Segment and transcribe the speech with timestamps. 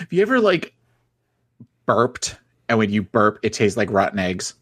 [0.00, 0.72] Have you ever like
[1.84, 2.36] burped
[2.70, 4.54] and when you burp it tastes like rotten eggs?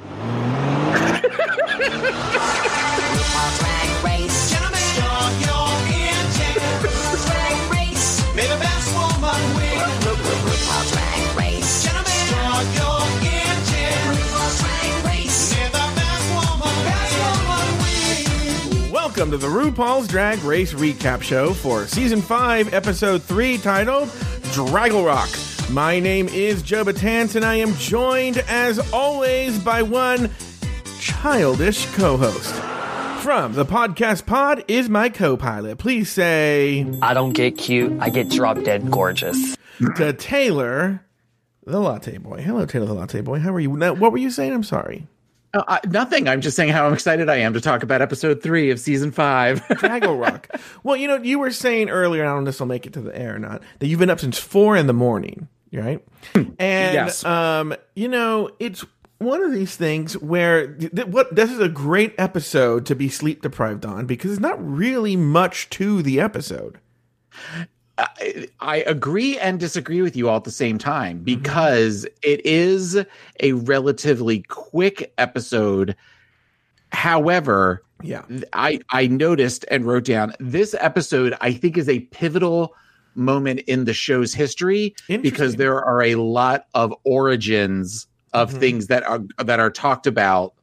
[19.16, 24.08] Welcome to the RuPaul's Drag Race recap show for season 5, episode 3, titled
[24.50, 25.28] Draggle Rock.
[25.70, 30.30] My name is Joe Betance, and I am joined, as always, by one
[30.98, 32.52] childish co host.
[33.22, 35.78] From the podcast pod is my co pilot.
[35.78, 37.96] Please say I don't get cute.
[38.00, 39.56] I get drop dead gorgeous.
[39.94, 41.06] to Taylor,
[41.64, 42.42] the latte boy.
[42.42, 43.38] Hello, Taylor, the latte boy.
[43.38, 43.76] How are you?
[43.76, 44.52] Now, what were you saying?
[44.52, 45.06] I'm sorry.
[45.54, 46.28] Uh, I, nothing.
[46.28, 49.60] I'm just saying how excited I am to talk about episode three of season five.
[49.68, 50.48] Draggle Rock.
[50.82, 52.92] Well, you know, you were saying earlier, I don't know if this will make it
[52.94, 56.04] to the air or not, that you've been up since four in the morning, right?
[56.34, 57.24] And, Yes.
[57.24, 58.84] um, you know, it's
[59.18, 63.40] one of these things where th- what this is a great episode to be sleep
[63.42, 66.78] deprived on because there's not really much to the episode.
[67.98, 72.98] I, I agree and disagree with you all at the same time because it is
[73.40, 75.94] a relatively quick episode.
[76.90, 78.22] However, Yeah.
[78.52, 82.74] I I noticed and wrote down this episode I think is a pivotal
[83.14, 88.58] moment in the show's history because there are a lot of origins of Mhm.
[88.58, 90.54] things that are that are talked about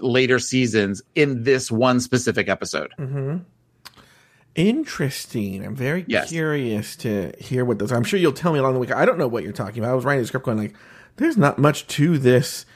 [0.00, 2.92] later seasons in this one specific episode.
[2.98, 3.36] Mm-hmm.
[4.56, 5.64] Interesting.
[5.64, 6.28] I'm very Yes.
[6.30, 7.92] curious to hear what those.
[7.92, 8.92] I'm sure you'll tell me along the week.
[8.92, 9.92] I don't know what you're talking about.
[9.92, 10.74] I was writing the script going like,
[11.16, 12.66] "There's not much to this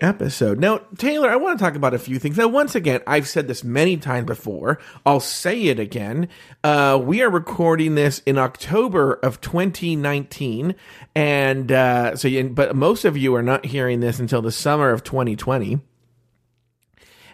[0.00, 2.36] episode." Now, Taylor, I want to talk about a few things.
[2.38, 4.78] Now, once again, I've said this many times before.
[5.04, 6.28] I'll say it again.
[6.64, 10.74] Uh, we are recording this in October of 2019,
[11.14, 14.90] and uh, so, you, but most of you are not hearing this until the summer
[14.90, 15.80] of 2020.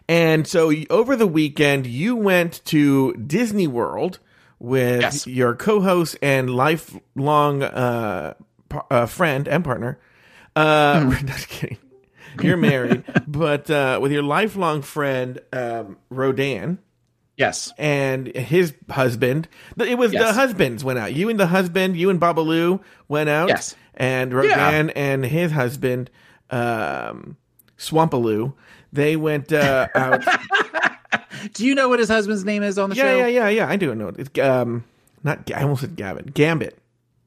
[0.08, 4.18] And so over the weekend, you went to Disney World
[4.58, 5.26] with Yes.
[5.26, 8.34] your co-host and lifelong uh,
[8.68, 9.98] par- uh, friend and partner.
[10.54, 11.78] Uh, Just kidding.
[12.40, 16.78] You're married, but uh, with your lifelong friend um, Rodan
[17.36, 17.72] Yes.
[17.78, 19.48] and his husband.
[19.78, 21.14] It was the husbands went out.
[21.14, 23.48] You and the husband, you and Babalu went out.
[23.48, 23.74] Yes.
[23.94, 26.10] And Rodan and his husband,
[26.50, 27.36] um,
[27.78, 28.54] Swampaloo,
[28.92, 30.24] they went uh, out.
[31.54, 33.16] Do you know what his husband's name is on the yeah, show?
[33.16, 33.48] yeah, yeah, yeah.
[33.48, 33.68] Yeah.
[33.68, 34.16] I do know it.
[34.18, 34.84] It's um,
[35.24, 35.50] not.
[35.50, 36.30] I almost said Gavin.
[36.32, 36.78] Gambit.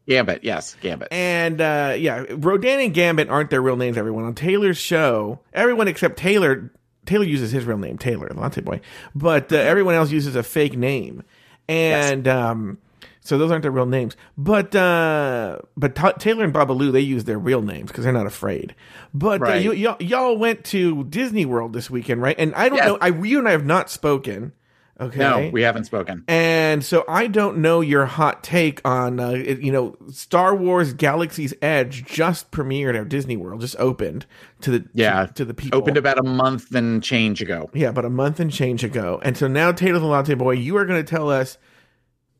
[0.07, 1.07] Gambit, yes, Gambit.
[1.11, 3.97] And uh, yeah, Rodan and Gambit aren't their real names.
[3.97, 6.71] Everyone on Taylor's show, everyone except Taylor.
[7.05, 8.81] Taylor uses his real name, Taylor the Latte Boy,
[9.13, 11.23] but uh, everyone else uses a fake name,
[11.67, 12.77] and um,
[13.25, 14.15] so those aren't their real names.
[14.37, 18.27] But uh, but Ta Taylor and Babalu they use their real names because they're not
[18.27, 18.73] afraid.
[19.13, 19.63] But uh, Right.
[19.63, 22.35] you, y'all, y'all went to Disney World this weekend, right?
[22.39, 22.87] And I don't Yes.
[22.87, 22.97] know.
[23.01, 24.53] I you and I have not spoken.
[24.97, 25.19] Okay.
[25.19, 26.23] No, we haven't spoken.
[26.29, 30.93] And so I don't know your hot take on, uh, it- you know, Star Wars
[30.93, 34.25] Galaxy's Edge just premiered at Disney World, just opened
[34.61, 35.77] to the Yeah, to, to the people.
[35.79, 37.69] Opened about a month and change ago.
[37.73, 39.19] yeah, about a month and change ago.
[39.21, 41.57] And so now Taylor the Latte Boy, you are going to tell us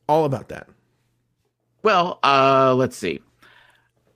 [0.07, 0.69] all about that.
[1.85, 3.22] Well, uh, let's see.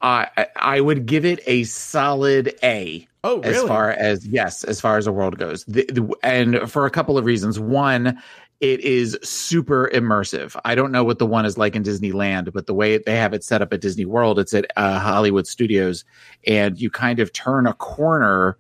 [0.02, 3.08] I I- I would give it a solid A.
[3.24, 3.50] Oh, really?
[3.56, 6.90] as far as yes, as far as the world goes, the, the, and for a
[6.90, 7.60] couple of reasons.
[7.60, 8.18] One,
[8.60, 10.60] it is super immersive.
[10.66, 13.34] I don't know what the one is like in Disneyland, but the way they have
[13.36, 16.06] it set up at Disney World, it's at uh, Hollywood Studios,
[16.48, 18.58] and you kind of turn a corner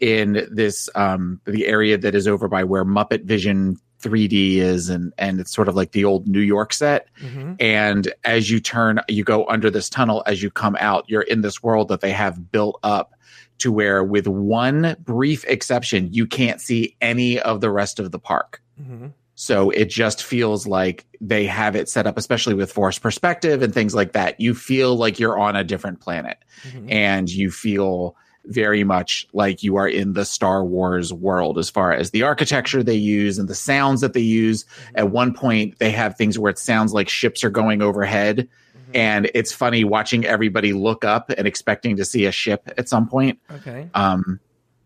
[0.00, 5.12] in this um the area that is over by where Muppet Vision 3D is, and
[5.18, 7.08] and it's sort of like the old New York set.
[7.22, 7.56] Mhm.
[7.60, 10.22] And as you turn, you go under this tunnel.
[10.26, 13.14] As you come out, you're in this world that they have built up
[13.58, 18.18] to where, with one brief exception, you can't see any of the rest of the
[18.18, 18.62] park.
[18.80, 19.12] Mhm.
[19.34, 23.72] So it just feels like they have it set up, especially with forced perspective and
[23.72, 24.38] things like that.
[24.40, 26.38] You feel like you're on a different planet
[26.72, 26.90] Mhm.
[26.92, 28.16] and you feel
[28.46, 32.82] very much like you are in the Star Wars world as far as the architecture
[32.82, 34.64] they use and the sounds that they use.
[34.94, 38.48] At one point, they have things where it sounds like ships are going overhead.
[38.92, 43.06] And it's funny watching everybody look up and expecting to see a ship at some
[43.08, 43.38] point.
[43.52, 43.88] Okay.
[43.94, 44.40] Um,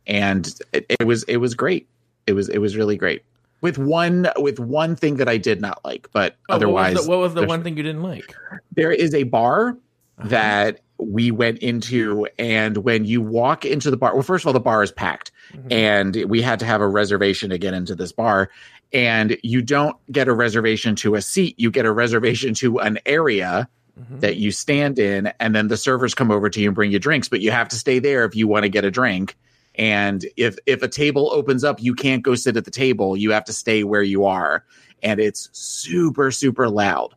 [0.06, 1.89] and it, it was it was great.
[2.27, 3.23] It was it was really great.
[3.62, 7.05] With one with one thing that I did not like, but Oh, otherwise what was
[7.06, 8.35] the, what was the one thing you didn't like?
[8.73, 9.79] there is a bar
[10.19, 10.28] Uh-huh.
[10.28, 14.52] that we went into and when you walk into the bar well first of all
[14.52, 15.72] the bar is packed mm-hmm.
[15.72, 18.49] and we had to have a reservation to get into this bar
[18.93, 22.99] and you don't get a reservation to a seat you get a reservation to an
[23.06, 23.69] area
[23.99, 24.20] mm-hmm.
[24.20, 27.00] that you stand in and then the servers come over to you and bring you
[27.00, 29.37] drinks but you have to stay there if you want to get a drink
[29.75, 33.32] and if if a table opens up you can't go sit at the table you
[33.32, 34.64] have to stay where you are
[35.02, 37.17] and it's super super loud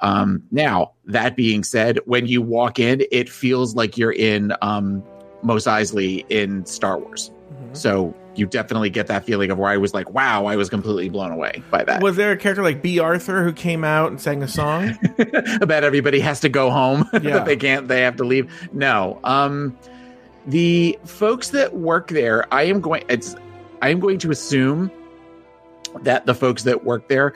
[0.00, 5.02] um, now, that being said, when you walk in, it feels like you're in um,
[5.42, 7.30] Mos Eisley in Star Wars.
[7.72, 11.08] So you definitely get that feeling of where I was like, wow, I was completely
[11.08, 12.02] blown away by that.
[12.02, 14.96] Was there a character like Bea Arthur who came out and sang a song?
[15.60, 17.20] about everybody has to go home Yeah.
[17.38, 19.76] that they can't they have to leave no um
[20.46, 23.34] the folks that work there i am going it's
[23.82, 24.90] i am going to assume
[26.02, 27.32] that the folks that work there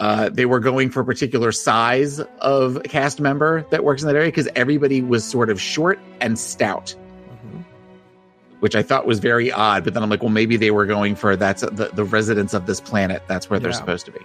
[0.00, 4.14] uh, they were going for a particular size of cast member that works in that
[4.16, 6.94] area because everybody was sort of short and stout.
[8.60, 11.14] Which i thought was very odd but then i'm like well maybe they were going
[11.14, 13.22] for that's the, the residents of this planet.
[13.28, 14.18] That's where they're supposed to be.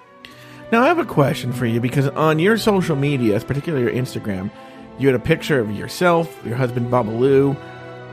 [0.71, 4.49] Now I have a question for you because on your social media, particularly your Instagram,
[4.97, 7.55] you had a picture of yourself, your husband Babalu,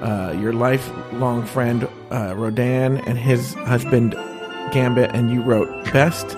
[0.03, 4.13] uh, your lifelong friend uh, Rodan, and his husband
[4.73, 6.37] Gambit, and you wrote "Best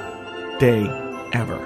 [0.61, 1.02] day
[1.33, 1.57] ever."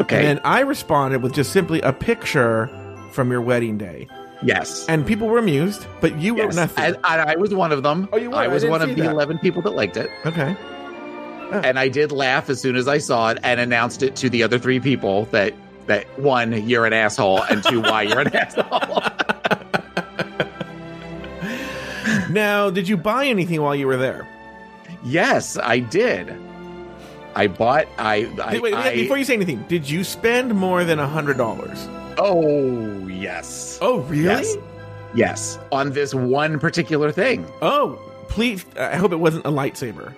[0.00, 2.68] okay And then I responded with just simply a picture
[3.12, 4.08] from your wedding day,
[4.42, 6.54] yes and people were amused, but you Yes.
[6.54, 6.84] nothing.
[6.84, 8.08] And, and I was one of them.
[8.12, 8.36] Oh, you were?
[8.36, 9.10] I I was didn't one of the that.
[9.10, 10.10] 11 people that liked it.
[10.26, 10.54] okay.
[11.48, 11.60] Oh.
[11.62, 14.42] And I did laugh as soon as I saw it and announced it to the
[14.42, 15.54] other three people that,
[15.86, 19.00] that one, you're an asshole, and two, why you're an asshole.
[22.30, 24.26] Now, did you buy anything while you were there?
[25.04, 26.34] yes, I did.
[27.36, 30.98] I bought, I, I, Wait, I- before you say anything, did you spend more than
[30.98, 31.86] a hundred dollars?
[32.18, 33.78] oh, yes.
[33.82, 34.24] Oh, really?
[34.24, 34.56] Yes.
[35.14, 35.58] Yes.
[35.70, 37.46] On this one particular thing.
[37.62, 37.98] Oh,
[38.28, 38.64] please!
[38.78, 40.12] I hope it wasn't a lightsaber.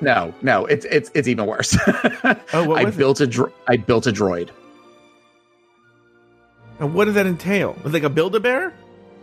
[0.00, 1.76] No, no, it's, it's, it's even worse.
[2.54, 2.98] Oh, what I was it?
[2.98, 4.50] built a, dro- I built a droid.
[6.80, 7.76] And what does that entail?
[7.84, 8.72] Like a build a bear?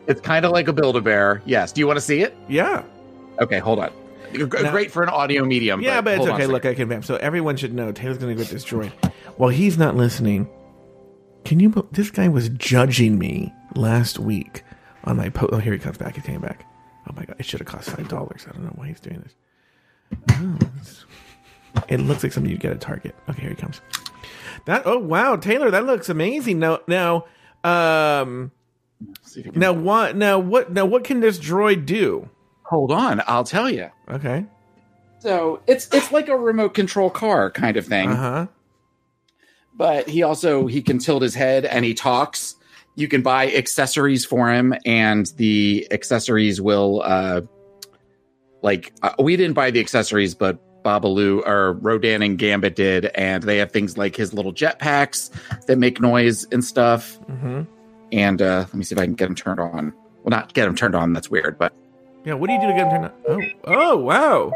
[0.08, 1.42] It's kind of like a Build-A-Bear.
[1.46, 1.72] Yes.
[1.72, 2.36] Do you want to see it?
[2.48, 2.84] Yeah,
[3.40, 3.92] Okay, hold on.
[4.40, 5.82] Now- Great for an audio medium.
[5.82, 6.46] yeah, but it's on a okay.
[6.48, 7.06] Look, I can vamp.
[7.06, 8.92] So everyone should know Taylor's going to get this droid.
[9.38, 10.48] While he's not listening,
[11.44, 11.88] can you?
[11.92, 14.64] This guy was judging me last week
[15.04, 15.52] on my post.
[15.54, 16.16] Oh, here he comes back.
[16.16, 16.66] He came back.
[17.10, 17.36] Oh my god!
[17.40, 18.46] It should have cost five dollars.
[18.50, 19.36] I don't know why he's doing this.
[20.32, 20.58] Oh,
[21.90, 23.14] it looks like something you'd get at Target.
[23.30, 23.82] Okay, here he comes.
[24.66, 24.84] That.
[24.86, 26.58] Oh wow, Taylor, that looks amazing.
[26.60, 27.26] Now, now,
[27.64, 28.52] um,
[29.22, 30.16] See if can- now what?
[30.16, 30.72] Now what?
[30.72, 32.30] Now what can this droid do?
[32.66, 33.90] Hold on, I'll tell you.
[34.10, 34.46] Okay.
[35.20, 38.48] So it's it's like a remote control car kind of thing, Uh huh.
[39.76, 42.56] but he also he can tilt his head and he talks.
[42.96, 47.42] You can buy accessories for him, and the accessories will uh
[48.62, 53.42] like uh, we didn't buy the accessories, but Babalu or Rodan and Gambit did, and
[53.44, 55.32] they have things like his little jetpacks
[55.66, 57.20] that make noise and stuff.
[57.28, 57.64] Mm-hmm.
[58.12, 59.92] And uh let me see if I can get him turned on.
[60.24, 61.14] Well, not get him turned on.
[61.14, 61.74] That's weird, but
[62.26, 63.14] Yeah, what do you do to get him turned on?
[63.28, 64.52] Oh, oh, wow.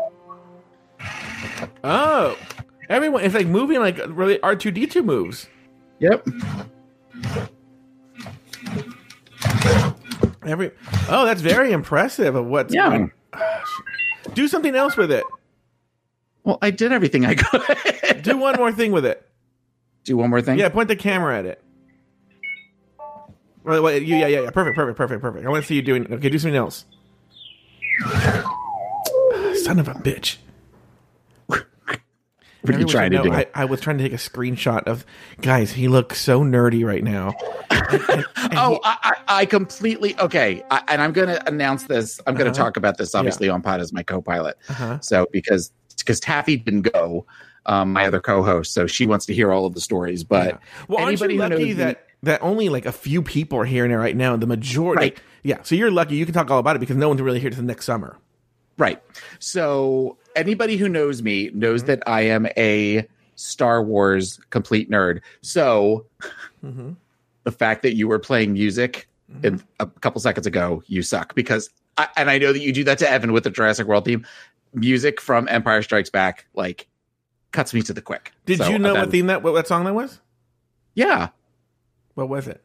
[1.83, 2.37] Oh,
[2.89, 5.47] everyone, it's like moving like really R two D two moves.
[5.99, 6.25] yep.
[10.45, 10.71] Every
[11.09, 12.35] oh, that's very impressive.
[12.35, 13.07] Of what's Yeah.
[14.33, 15.23] Do something else with it.
[16.43, 18.21] Well, I did everything I could.
[18.23, 19.27] Do one more thing with it.
[20.05, 20.57] Do one more thing.
[20.57, 21.61] Yeah, point the camera at it.
[23.65, 24.49] You- yeah, yeah, yeah.
[24.49, 25.45] Perfect, perfect, perfect, perfect.
[25.45, 26.11] I want to see you doing.
[26.11, 26.85] Okay, do something else.
[29.63, 30.37] Son of a bitch.
[32.61, 33.31] What are you trying to do?
[33.31, 35.05] I, I was trying to take a screenshot of
[35.41, 35.71] guys.
[35.71, 37.33] He looks so nerdy right now.
[37.71, 40.61] oh, I, I, I completely okay.
[40.69, 42.19] I, and I'm going to announce this.
[42.27, 42.65] I'm going to Uh-huh.
[42.65, 44.57] talk about this obviously on Pod as my co-pilot.
[44.67, 44.99] Uh-huh.
[44.99, 47.25] So because because Taffy didn't go,
[47.65, 50.25] um, my other co-host, so she wants to hear all of the stories.
[50.25, 53.91] But Well, aren't anybody lucky knows that that only like a few people are hearing
[53.91, 54.35] it right now?
[54.35, 55.21] The majority, Right.
[55.43, 55.61] yeah.
[55.63, 56.15] So you're lucky.
[56.15, 58.17] You can talk all about it because no one's really here to the next summer.
[58.77, 59.01] Right.
[59.39, 61.87] So anybody who knows me knows Mm-hmm.
[61.87, 65.21] that I am a Star Wars complete nerd.
[65.41, 66.05] So
[66.63, 66.95] Mhm.
[67.43, 69.45] the fact that you were playing music Mm-hmm.
[69.45, 72.83] in a couple seconds ago, you suck because I, and I know that you do
[72.85, 74.25] that to Evan with the Jurassic World theme.
[74.73, 76.87] Music from Empire Strikes Back like
[77.51, 78.31] cuts me to the quick.
[78.45, 80.19] Did So, you know what theme that what, what song that was?
[80.95, 81.29] Yeah.
[82.19, 82.61] What was it?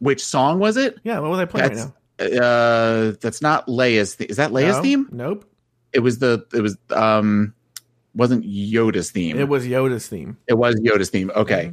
[0.00, 0.98] Which song was it?
[1.04, 1.80] Yeah, what was I playing That's
[2.20, 2.40] right now?
[2.42, 4.26] uh that's not Leia's theme.
[4.30, 4.82] Is that Leia's No?
[4.82, 5.08] theme?
[5.12, 5.44] Nope.
[5.92, 7.54] It was the it was um
[8.14, 9.38] wasn't Yoda's theme.
[9.38, 10.36] It was Yoda's theme.
[10.48, 11.30] It was Yoda's theme.
[11.36, 11.72] Okay.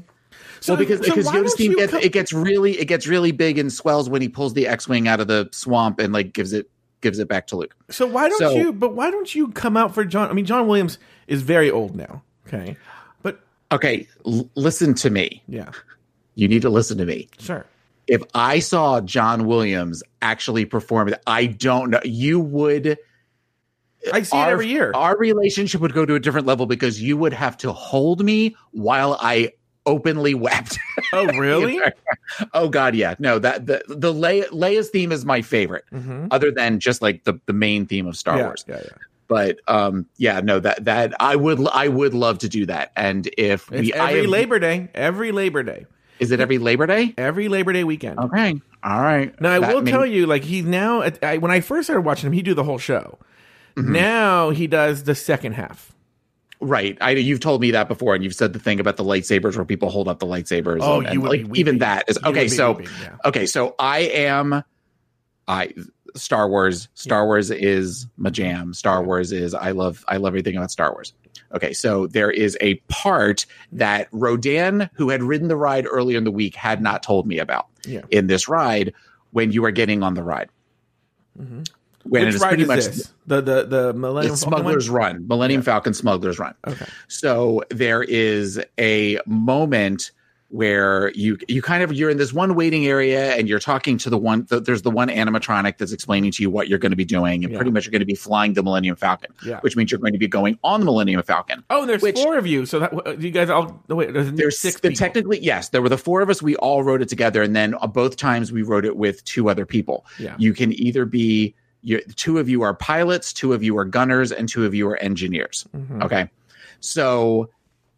[0.62, 3.32] So, well, because so because Yoda's you gets come- it gets really it gets really
[3.32, 6.54] big and swells when he pulls the X-wing out of the swamp and like gives
[6.54, 6.70] it
[7.02, 7.76] gives it back to Luke.
[7.90, 8.72] So why don't So- you?
[8.74, 10.30] But why don't you come out for John?
[10.30, 12.22] I mean, John Williams is very old now.
[12.48, 12.76] Okay,
[13.24, 13.40] but
[13.72, 15.42] Okay, l- listen to me.
[15.48, 15.70] yeah,
[16.40, 17.28] You need to listen to me.
[17.38, 17.66] sure.
[18.08, 22.00] If I saw John Williams actually perform, it, I don't know.
[22.04, 22.98] You would.
[24.12, 24.92] I see it our, every year.
[24.96, 28.56] Our relationship would go to a different level because you would have to hold me
[28.72, 29.52] while I
[29.86, 30.80] openly wept.
[31.14, 31.80] oh, really?
[32.54, 33.16] oh God, yeah.
[33.20, 36.28] No, that the the Leia, Leia's theme is my favorite, mm-hmm.
[36.32, 38.66] other than just like the the main theme of Star yeah, Wars.
[38.68, 38.90] yeah, yeah.
[39.28, 42.92] But um, yeah, no, that that I would I would love to do that.
[42.96, 44.90] And if It's we I every have- Labor Day.
[44.96, 45.86] Every Labor Day.
[46.20, 47.14] Is it every Labor Day?
[47.18, 48.20] Every Labor Day weekend.
[48.20, 49.40] Okay, all right.
[49.42, 51.04] Now I That will mean- tell you, like he now.
[51.24, 53.18] I, when I first started watching him, he do the whole show.
[53.76, 53.94] Mm-hmm.
[53.94, 55.94] Now he does the second half.
[56.62, 56.98] Right.
[57.00, 59.64] I you've told me that before, and you've said the thing about the lightsabers where
[59.64, 60.80] people hold up the lightsabers.
[60.82, 62.48] Oh, and, you and, would like be even that is You okay.
[62.50, 63.16] So weeping, yeah.
[63.24, 64.64] okay, so I am
[65.48, 65.74] I
[66.16, 66.90] Star Wars.
[66.96, 68.74] Star Wars is my jam.
[68.74, 71.14] Star Wars is I love I love everything about Star Wars.
[71.54, 76.24] Okay, so there is a part that Rodan, who had ridden the ride earlier in
[76.24, 78.02] the week, had not told me about Yeah.
[78.12, 78.94] in this ride
[79.32, 80.50] when you are getting on the ride.
[81.40, 81.62] Mm-hmm.
[82.04, 83.14] When it Which is ride pretty is much this?
[83.28, 84.98] The the the Millennium Falcon Smuggler's one?
[85.00, 86.54] Run, Millennium Falcon Smuggler's Run.
[86.68, 86.86] Okay.
[87.08, 90.12] So there is a moment
[90.52, 94.10] where you you kind of you're in this one waiting area and you're talking to
[94.10, 96.96] the one th- there's the one animatronic that's explaining to you what you're going to
[96.96, 97.60] be doing and Yeah.
[97.60, 99.60] pretty much you're going to be flying the Millennium Falcon, Yeah.
[99.60, 101.64] which means you're going to be going on the Millennium Falcon.
[101.70, 102.66] Oh, and there's Which- four of you.
[102.66, 104.12] So that you guys all wait.
[104.12, 104.80] There's, There's six.
[104.82, 106.42] the technically yes, there were the four of us.
[106.42, 109.50] We all wrote it together, and then uh, both times we wrote it with two
[109.50, 110.06] other people.
[110.18, 110.36] Yeah.
[110.40, 111.54] You can either be
[111.84, 114.90] you two of you are pilots, two of you are gunners, and two of you
[114.90, 115.66] are engineers.
[115.78, 116.04] Mhm.
[116.06, 116.30] Okay.
[116.80, 117.50] So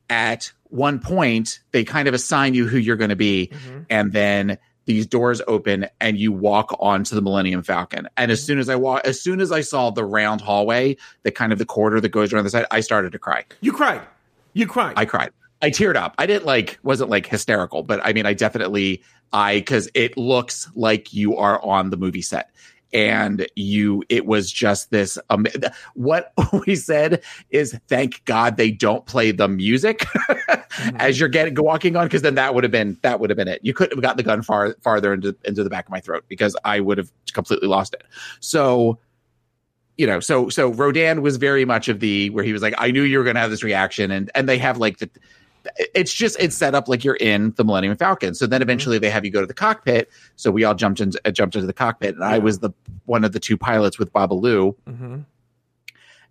[0.10, 3.52] at one point, they kind of assign you who you're going to be.
[3.52, 3.86] Mhm.
[3.90, 8.08] And then these doors open and you walk onto the Millennium Falcon.
[8.18, 11.32] And as soon as I walk, as soon as I saw the round hallway, the
[11.32, 13.46] kind of the corridor that goes around the side, I started to cry.
[13.62, 14.02] You cried.
[14.54, 14.94] You cried.
[14.98, 15.32] I cried.
[15.62, 16.16] I teared up.
[16.18, 20.68] I didn't like, wasn't like hysterical, but I mean, I definitely, I, cause it looks
[20.74, 22.50] like you are on the movie set.
[22.94, 25.18] And you, it was just this.
[25.30, 25.46] Um,
[25.94, 26.34] what
[26.68, 30.06] we said is, thank God they don't play the music
[30.96, 33.48] as you're getting walking on, because then that would have been that would have been
[33.48, 33.62] it.
[33.64, 36.26] You couldn't have gotten the gun far farther into into the back of my throat
[36.28, 38.04] because I would have completely lost it.
[38.40, 39.00] So
[39.98, 42.92] you know, so so Rodan was very much of the where he was like, I
[42.92, 45.10] knew you were going to have this reaction, and and they have like the,
[45.96, 48.34] it's just it's set up like you're in the Millennium Falcon.
[48.34, 50.10] So then eventually they have you go to the cockpit.
[50.36, 52.72] So we all jumped into uh, jumped into the cockpit, and I was the
[53.06, 54.76] one of the two pilots with Babalu.
[54.90, 55.26] Mhm.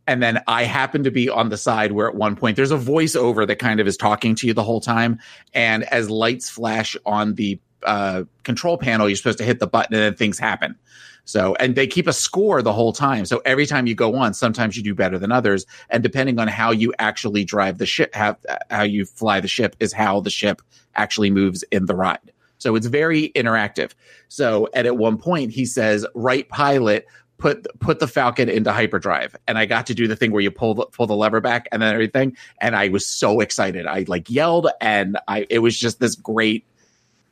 [0.06, 2.78] And then I happen to be on the side where at one point there's a
[2.78, 5.20] voiceover that kind of is talking to you the whole time.
[5.54, 9.94] And as lights flash on the uh, control panel, you're supposed to hit the button
[9.94, 10.76] and then things happen.
[11.24, 13.24] So, and they keep a score the whole time.
[13.24, 15.66] So every time you go on, sometimes you do better than others.
[15.90, 18.36] And depending on how you actually drive the ship, how,
[18.70, 20.62] how you fly the ship is how the ship
[20.96, 22.32] actually moves in the ride.
[22.58, 23.92] So it's very interactive.
[24.28, 27.06] So, and at one point he says, right pilot,
[27.40, 30.50] put put the Falcon into hyperdrive, and I got to do the thing where you
[30.50, 33.86] pull the pull the lever back and then everything, and I was so excited.
[33.86, 36.64] I like yelled, and I it was just this great.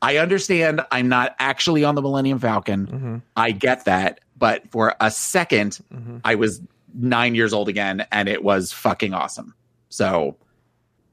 [0.01, 2.87] I understand I'm not actually on the Millennium Falcon.
[2.87, 3.23] Mhm.
[3.37, 6.21] I get that, but for a 2nd Mhm.
[6.25, 6.61] I was
[6.95, 9.55] nine years old again, and it was fucking awesome.
[9.89, 10.37] So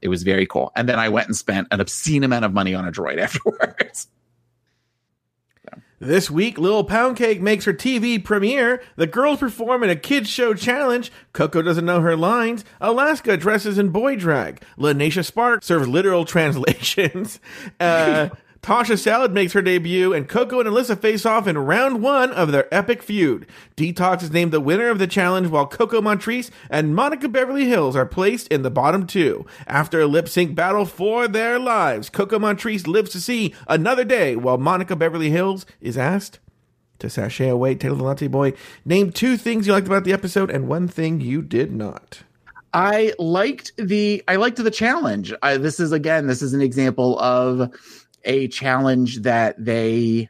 [0.01, 0.72] it was very cool.
[0.75, 4.08] And then I went and spent an obscene amount of money on a droid afterwards.
[6.00, 8.84] This week, Lil Pound Cake makes her TV premiere.
[8.98, 11.10] The girls perform in a kids show challenge.
[11.32, 12.65] Coco doesn't know her lines.
[12.82, 14.62] Alaska dresses in boy drag.
[14.77, 17.39] Lineysha Spark serves literal translations.
[17.80, 18.27] Uh,
[18.65, 22.51] Tasha Salad makes her debut, and Coco and Alyssa face off in round one of
[22.51, 23.45] their epic feud.
[23.77, 27.93] Detox is named the winner of the challenge, while Coco Montrese and Monica Beverly Hillz
[27.93, 29.45] are placed in the bottom two.
[29.67, 34.36] After a lip sync battle for their lives, Coco Montrese lives to see another day,
[34.36, 36.39] while Monica Beverly Hillz is asked
[36.98, 37.75] to sashay away.
[37.75, 38.53] Taylor the Latte Boy,
[38.84, 42.24] name two things you liked about the episode and one thing you did not.
[42.74, 45.34] I liked the I liked the challenge.
[45.41, 47.72] I, this is again, this is an example of
[48.25, 50.29] a challenge that they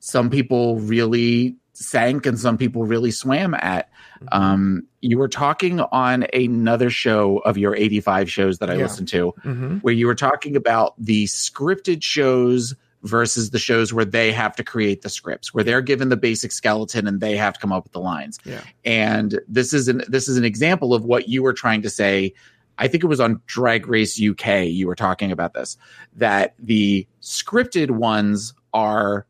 [0.00, 3.88] some people really sank and some people really swam at.
[4.32, 8.82] Um, you were talking on another show of your 85 shows that I Yeah.
[8.82, 9.76] listened to, Mm-hmm.
[9.78, 14.62] where you were talking about the scripted shows versus the shows where they have to
[14.64, 17.84] create the scripts, where they're given the basic skeleton and they have to come up
[17.84, 18.60] with the lines Yeah.
[18.84, 22.34] and this is an this is an example of what you were trying to say
[22.80, 24.64] I think it was on Drag Race UK.
[24.64, 25.76] You were talking about this
[26.16, 29.26] that the scripted ones are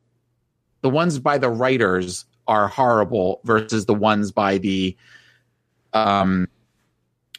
[0.80, 4.96] the ones by the writers are horrible versus the ones by the
[5.92, 6.48] um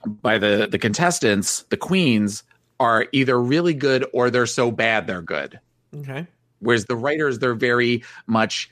[0.06, 2.44] by the the contestants, the queens
[2.80, 5.60] are either really good or they're so bad they're good.
[5.96, 6.28] Okay.
[6.60, 8.70] Whereas the writers, they're very much,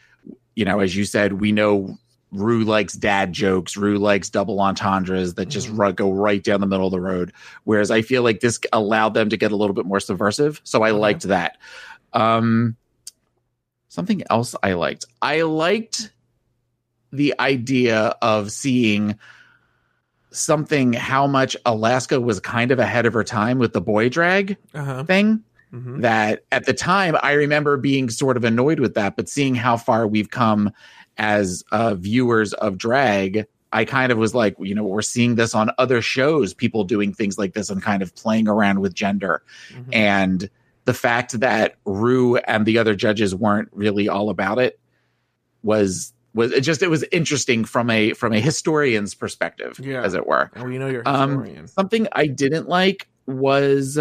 [0.55, 1.97] you know, as you said, we know
[2.31, 3.75] Ru likes dad jokes.
[3.75, 7.33] Ru likes double entendres that just ru- go right down the middle of the road.
[7.63, 10.61] Whereas I feel like this allowed them to get a little bit more subversive.
[10.63, 11.57] So I liked that.
[12.13, 12.75] Um,
[13.87, 15.05] something else I liked.
[15.21, 16.11] I liked
[17.11, 19.17] the idea of seeing
[20.31, 24.57] something how much Alaska was kind of ahead of her time with the boy drag
[24.75, 25.03] Uh huh.
[25.03, 29.29] thing hmm that at the time I remember being sort of annoyed with that, but
[29.29, 30.71] seeing how far we've come
[31.19, 35.53] as uh, viewers of drag, I kind of was like, you know, we're seeing this
[35.53, 39.43] on other shows, people doing things like this and kind of playing around with gender.
[39.71, 39.93] Mm-hmm.
[39.93, 40.49] And
[40.85, 44.79] the fact that Ru and the other judges weren't really all about it
[45.61, 50.01] was was it just it was interesting from a from a historian's perspective, Yeah.
[50.03, 50.49] as it were.
[50.55, 51.67] Oh, you know you're Um, historian.
[51.67, 53.99] Something I didn't like was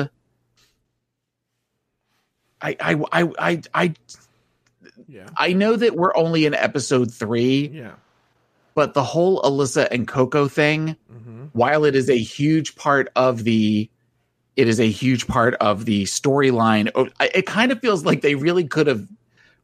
[2.61, 3.95] I I I I I,
[5.09, 5.29] yeah.
[5.37, 7.93] I know that we're only in episode three, Yeah.
[8.75, 13.43] but the whole Alyssa and Coco thing, hmm while it is a huge part of
[13.45, 13.89] the
[14.55, 16.91] it is a huge part of the storyline.
[16.95, 19.07] oh, It kind of feels like they really could have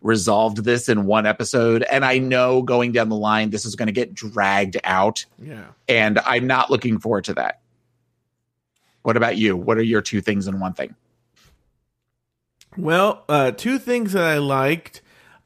[0.00, 1.82] resolved this in one episode.
[1.82, 5.24] And I know going down the line, this is going to get dragged out.
[5.42, 5.64] Yeah.
[5.88, 7.60] and I'm not looking forward to that.
[9.02, 9.56] What about you?
[9.56, 10.94] What are your two things in one thing?
[12.76, 15.00] Well, uh, two things that I liked.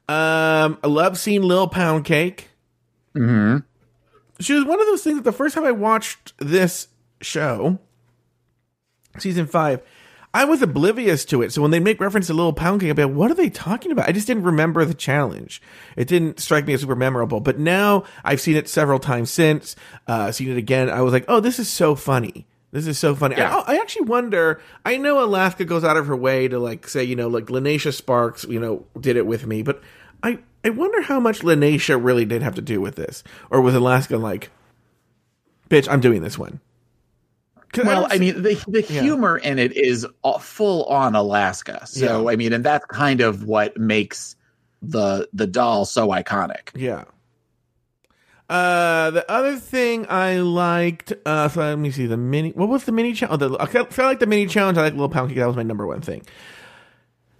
[0.09, 2.49] Um, I love seeing Lil Pound Cake.
[3.15, 3.57] Mm-hmm.
[4.39, 6.87] She was one of those things that the first time I watched this
[7.21, 7.77] show,
[9.19, 9.83] season five,
[10.33, 11.53] I was oblivious to it.
[11.53, 13.51] So when they make reference to Lil Pound Cake, I'd be like, what are they
[13.51, 14.09] talking about?
[14.09, 15.61] I just didn't remember the challenge.
[15.95, 17.39] It didn't strike me as super memorable.
[17.39, 19.75] But now I've seen it several times since,
[20.07, 20.89] uh, seen it again.
[20.89, 22.47] I was like, oh, this is so funny.
[22.71, 23.35] This is so funny.
[23.37, 23.63] Yeah.
[23.67, 24.61] I, I actually wonder.
[24.85, 27.99] I know Alaska goes out of her way to like say, you know, like Lineysha
[27.99, 29.81] Sparx, you know, did it with me, but
[30.21, 33.73] I I wonder how much Lineysha really did have to do with this, or was
[33.73, 34.51] Alaska like,
[35.69, 36.59] bitch, I'm doing this one.
[37.77, 39.01] Well, don't I mean, the the Yeah.
[39.01, 41.85] humor in it is all- full on Alaska.
[41.87, 42.31] So, Yeah.
[42.31, 44.35] I mean, and that's kind of what makes
[44.81, 46.69] the the doll so iconic.
[46.75, 47.05] yeah.
[48.49, 52.49] Uh, the other thing I liked, uh, so let me see the mini.
[52.51, 53.43] What was the mini challenge?
[53.43, 54.77] Oh, the, I felt like the mini challenge.
[54.77, 55.37] I like Little Pound Cake.
[55.37, 56.23] That was my number one thing.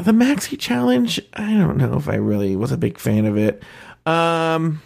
[0.00, 1.20] the maxi challenge.
[1.34, 3.62] I don't know if I really was a big fan of it.
[4.06, 4.80] Um,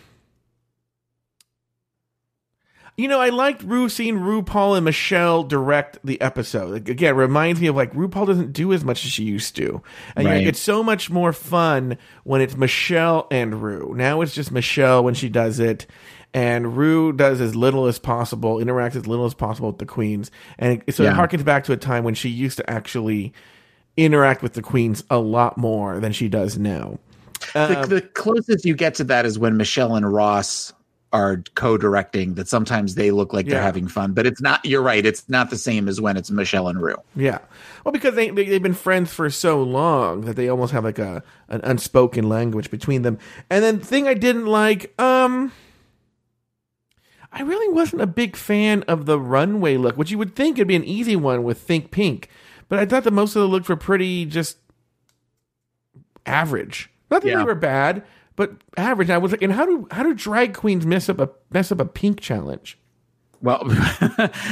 [3.00, 6.70] you know, I liked Ru seeing RuPaul and Michelle direct the episode.
[6.70, 9.82] Like, again, reminds me of like RuPaul doesn't do as much as she used to,
[10.16, 10.46] and Right.
[10.46, 13.94] it's so much more fun when it's Michelle and Ru.
[13.96, 15.86] Now it's just Michelle when she does it,
[16.34, 20.30] and Ru does as little as possible, interacts as little as possible with the queens,
[20.58, 21.12] and it, so Yeah.
[21.12, 23.32] it harkens back to a time when she used to actually
[23.96, 26.98] interact with the queens a lot more than she does now.
[27.54, 30.72] The, Um, the closest you get to that is when Michelle and Ross
[31.12, 32.34] are co-directing.
[32.34, 33.54] That sometimes they look like Yeah.
[33.54, 34.64] they're having fun, but it's not.
[34.64, 35.04] You're right.
[35.04, 36.94] It's not the same as when it's Michelle and Ru.
[37.16, 37.38] Yeah.
[37.84, 40.98] Well, because they, they they've been friends for so long that they almost have like
[41.00, 43.18] a an unspoken language between them.
[43.50, 45.50] And then thing I didn't like, um
[47.32, 50.66] I really wasn't a big fan of the runway look, which you would think it'd
[50.68, 52.28] be an easy one with Think Pink,
[52.68, 54.58] but I thought that most of the looks were pretty just
[56.26, 56.90] average.
[57.10, 57.38] Not that Yeah.
[57.38, 58.02] they were bad,
[58.40, 59.08] but average.
[59.10, 61.70] And I was like, and how do how do drag queens mess up a mess
[61.70, 62.78] up a pink challenge?
[63.42, 63.62] Well,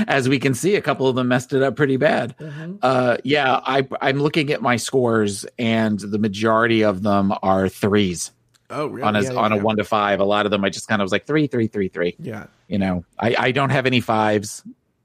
[0.08, 2.34] as we can see, a couple of them messed it up pretty bad.
[2.82, 8.30] Uh, yeah, I, I'm looking at my scores, and the majority of them are threes
[8.70, 9.02] Oh, really?
[9.02, 10.20] on a Yeah, on yeah, one to five.
[10.20, 12.16] A lot of them, I just kind of was like three, three, three, three.
[12.18, 12.46] Yeah.
[12.68, 14.62] You know, I, I don't have any fives,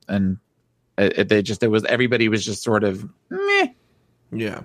[0.07, 0.37] and
[0.97, 3.67] it, it- they just it was everybody was just sort of meh.
[4.31, 4.61] Yeah.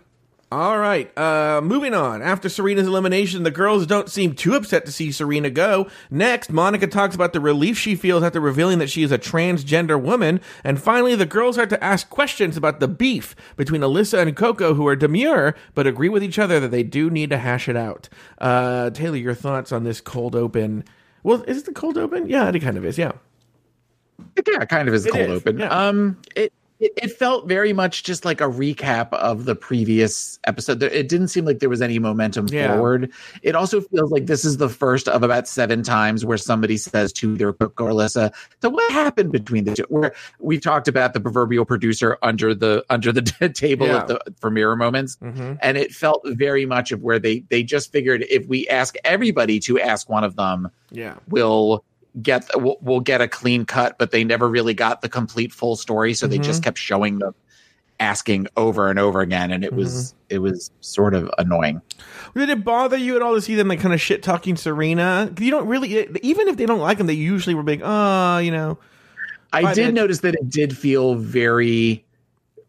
[0.50, 1.10] All right.
[1.18, 2.22] Uh, moving on.
[2.22, 5.88] After Serena's elimination, the girls don't seem too upset to see Serena go.
[6.10, 10.00] Next, Monica talks about the relief she feels after revealing that she is a transgender
[10.00, 10.40] woman.
[10.64, 14.72] And finally, the girls start to ask questions about the beef between Alyssa and Coco,
[14.72, 17.76] who are demure but agree with each other that they do need to hash it
[17.76, 18.08] out.
[18.38, 20.82] Uh, Taylor, your thoughts on this cold open?
[21.24, 22.26] Well, is it the cold open?
[22.26, 22.96] Yeah, it kind of is.
[22.96, 23.12] Yeah.
[24.46, 25.58] yeah, kind of is It cold is, open.
[25.58, 25.68] yeah.
[25.68, 30.82] Um, it It, it felt very much just like a recap of the previous episode.
[30.82, 32.74] It didn't seem like there was any momentum Yeah.
[32.74, 33.10] forward.
[33.42, 37.12] It also feels like this is the first of about seven times where somebody says
[37.14, 39.84] to their cook or Alyssa, "So what happened between the two?
[39.88, 43.22] Where we talked about the proverbial producer under the under the
[43.54, 44.02] table Yeah.
[44.02, 45.54] of the for mirror moments, Mm-hmm.
[45.60, 49.58] and it felt very much of where they they just figured if we ask everybody
[49.60, 51.14] to ask one of them, Yeah.
[51.28, 51.84] will
[52.22, 55.76] get we'll, we'll get a clean cut but they never really got the complete full
[55.76, 56.44] story so they Mhm.
[56.44, 57.34] just kept showing them
[58.00, 61.80] asking over and over again and it was it was sort of annoying
[62.36, 65.32] Did it bother you at all to see them like kind of shit talking Serena?
[65.40, 67.80] You don't really, even if they don't like them, they usually were big.
[67.84, 68.78] Oh, you know.
[69.52, 69.94] i did minutes.
[69.96, 72.04] notice that it did feel very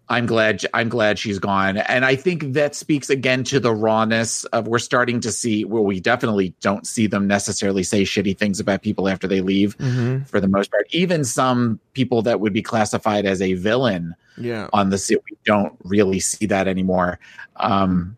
[0.10, 4.44] i'm glad i'm glad she's gone and i think that speaks again to the rawness
[4.46, 8.60] of we're starting to see well we definitely don't see them necessarily say shitty things
[8.60, 10.24] about people after they leave Mm-hmm.
[10.24, 14.68] for the most part even some people that would be classified as a villain Yeah.
[14.74, 15.20] on the set.
[15.30, 17.20] We don't really see that anymore.
[17.58, 18.16] Um,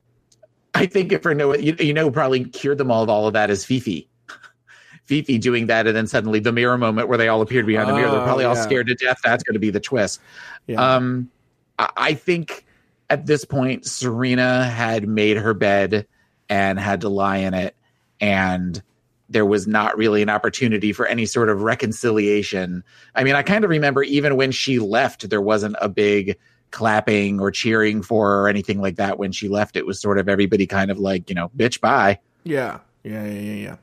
[0.74, 3.34] I think if for no, you, you know, probably cured them all of all of
[3.34, 4.08] that is Phi Phi.
[5.06, 7.90] Phi Phi doing that, and then suddenly the mirror moment where they all appeared behind
[7.90, 8.10] the mirror.
[8.12, 9.20] They're Oh, probably all scared to death.
[9.24, 10.22] That's going to be the twist.
[10.68, 10.80] Yeah.
[10.96, 11.30] Um,
[11.80, 12.66] I, think
[13.10, 16.08] at this point, Serena had made her bed
[16.50, 17.76] and had to lie in it,
[18.20, 18.82] and
[19.30, 22.84] there was not really an opportunity for any sort of reconciliation.
[23.16, 26.38] I mean, I kind of remember even when she left, there wasn't a big
[26.72, 29.18] clapping or cheering for her or anything like that.
[29.18, 32.20] When she left, it was sort of everybody kind of like, you know, bitch, bye.
[32.44, 32.80] Yeah.
[33.04, 33.76] Yeah, yeah, yeah, yeah.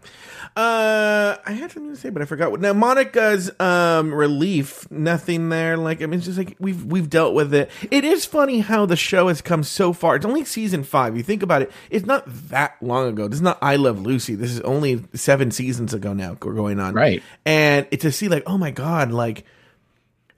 [0.56, 2.52] Uh, I had something to say, but I forgot.
[2.52, 5.76] what- Now, Monica's um relief, nothing there.
[5.76, 7.68] Like, I mean, it's just like we've we've dealt with it.
[7.90, 10.14] It is funny how the show has come so far.
[10.16, 11.16] It's only season five.
[11.16, 13.26] You think about it, it's not that long ago.
[13.26, 14.36] This is not I Love Lucy.
[14.36, 16.36] This is only seven seasons ago now.
[16.40, 17.22] We're going on, Right.
[17.44, 19.44] And to see like, oh my god, like.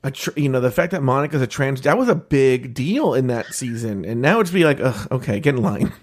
[0.03, 3.13] A tr- you know the fact that Monica's a trans that was a big deal
[3.13, 5.93] in that season, and now it's be like, okay, get in line.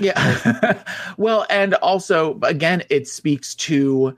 [0.00, 0.82] Yeah.
[1.16, 4.16] well, and also, again, it speaks to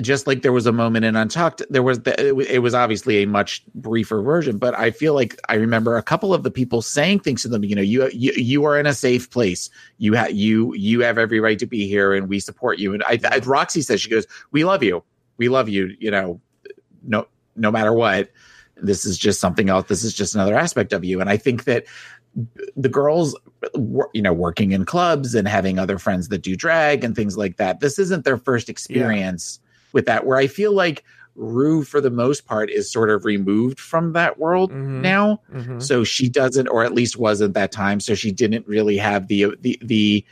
[0.00, 3.26] just like there was a moment in Untucked, there was the, it, was obviously a
[3.26, 7.20] much briefer version, but I feel like I remember a couple of the people saying
[7.20, 7.64] things to them.
[7.64, 9.70] You know, you you, you are in a safe place.
[9.98, 12.92] You have you you have every right to be here, and we support you.
[12.92, 15.02] And I, I Roxy says she goes, "We love you.
[15.38, 15.96] We love you.
[15.98, 16.40] You know,
[17.02, 18.30] no no matter what."
[18.78, 19.86] This is just something else.
[19.88, 21.18] This is just another aspect of you.
[21.22, 21.86] And I think that
[22.76, 23.34] the girls
[24.12, 27.56] you know working in clubs and having other friends that do drag and things like
[27.56, 29.58] that this isn't their first experience
[29.92, 31.02] with that where i feel like
[31.34, 35.00] Ru for the most part is sort of removed from that world Mhm.
[35.00, 35.82] now Mhm.
[35.82, 39.54] so she doesn't or at least wasn't that time so she didn't really have the
[39.60, 40.24] the the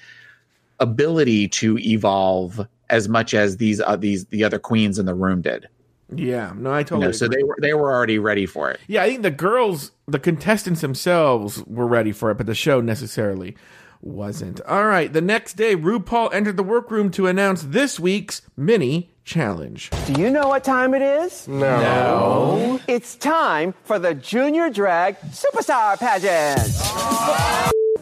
[0.80, 5.40] ability to evolve as much as these uh, these the other queens in the room
[5.40, 5.68] did
[6.14, 7.06] Yeah, no, I you totally.
[7.06, 9.92] know so they were they were already ready for it Yeah, I think the girls,
[10.06, 13.56] the contestants themselves were ready for it, but the show necessarily
[14.02, 14.60] wasn't.
[14.62, 19.88] All right, the next day, RuPaul entered the workroom to announce this week's mini challenge.
[20.06, 21.48] Do you know what time it is?
[21.48, 22.78] No.
[22.86, 26.70] It's time for the Junior Drag Superstar Pageant.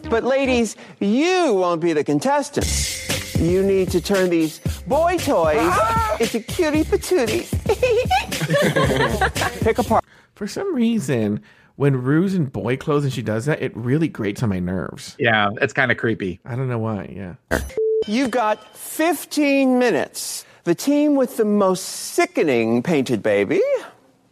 [0.09, 3.12] But ladies, you won't be the contestants.
[3.37, 6.17] You need to turn these boy toys uh-huh.
[6.19, 7.49] into cutie patooties.
[9.61, 10.03] Pick a part.
[10.35, 11.41] For some reason,
[11.75, 15.15] when Ru's in boy clothes and she does that, it really grates on my nerves.
[15.19, 17.13] yeah it's kind of creepy I don't know why.
[17.15, 17.59] Yeah.
[18.07, 20.45] You've got 15 minutes.
[20.65, 23.61] The team with the most sickening painted baby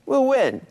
[0.06, 0.66] will win.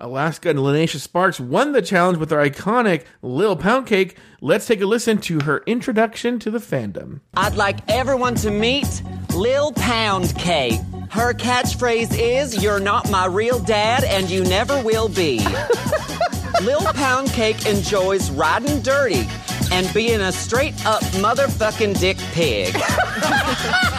[0.00, 4.16] Alaska and Lineysha Sparx won the challenge with their iconic Lil Pound Cake.
[4.40, 7.20] Let's take a listen to her introduction to the fandom.
[7.34, 9.02] I'd like everyone to meet
[9.34, 10.80] Lil Pound Cake.
[11.10, 15.38] Her catchphrase is, You're not my real dad and you never will be.
[16.62, 19.28] Lil Pound Cake enjoys riding dirty
[19.72, 22.74] and being a straight up motherfucking dick pig.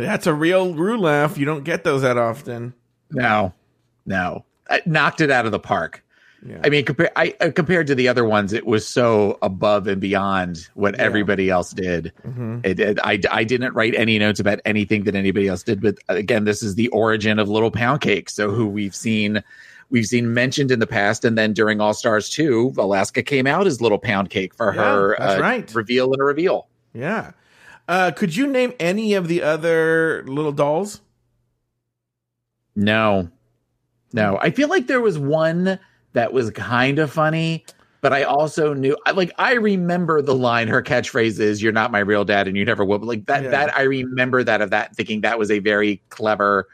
[0.00, 1.38] That's a real Ru laugh.
[1.38, 2.74] You don't get those that often.
[3.10, 3.52] No,
[4.06, 6.04] no, I knocked it out of the park.
[6.46, 6.58] Yeah.
[6.64, 10.00] I mean, compare, I, uh, compared to the other ones, it was so above and
[10.00, 12.12] beyond what everybody else did.
[12.26, 12.60] Mm-hmm.
[12.64, 15.96] It, it, I, I didn't write any notes about anything that anybody else did, but
[16.08, 18.30] again, this is the origin of Little Pound Cake.
[18.30, 19.44] So who we've seen,
[19.90, 23.66] we've seen mentioned in the past, and then during All Stars two, Alaska came out
[23.66, 25.74] as Little Pound Cake for Yeah, her uh, right.
[25.74, 26.68] reveal and a reveal.
[26.94, 27.32] Yeah.
[27.90, 31.00] Uh, could you name any of the other little dolls?
[32.76, 33.28] No,
[34.12, 34.38] no.
[34.40, 35.78] I feel like there was one
[36.12, 37.64] that was kind of funny,
[38.00, 40.68] but I also knew, I- like, I remember the line.
[40.68, 43.42] Her catchphrase is "You're not my real dad, and you never will." But like that,
[43.42, 43.50] Yeah.
[43.50, 46.68] that I remember that of that thinking that was a very clever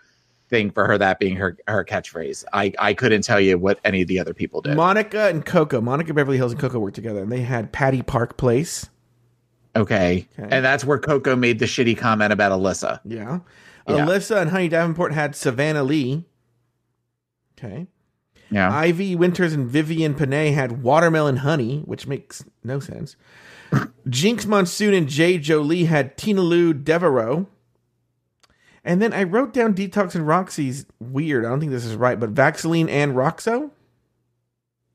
[0.51, 2.45] thing for her that being her her catchphrase.
[2.53, 4.77] I I couldn't tell you what any of the other people did.
[4.77, 8.37] Monica and Coco, Monica Beverly Hillz and Coco worked together, and they had Patty Park
[8.37, 8.91] Place.
[9.77, 10.29] Okay.
[10.39, 10.49] Okay.
[10.57, 13.01] and that's where Coco made the shitty comment about Alyssa.
[13.05, 13.41] Yeah.
[13.89, 13.95] Yeah.
[13.95, 16.25] Alyssa and Honey Davenport had Savannah Lee.
[17.59, 17.87] Okay.
[18.51, 23.17] Yeah, Ivy Winters and Vivienne Pinay had Watermelon Honey, which makes no sense.
[24.09, 27.49] Jinkx Monsoon and Jade Jolie had Tina Lou Devereaux.
[28.85, 31.45] And then I wrote down Detox and Roxy's weird.
[31.45, 33.71] I don't think this is right, but Vaxeline and Roxo?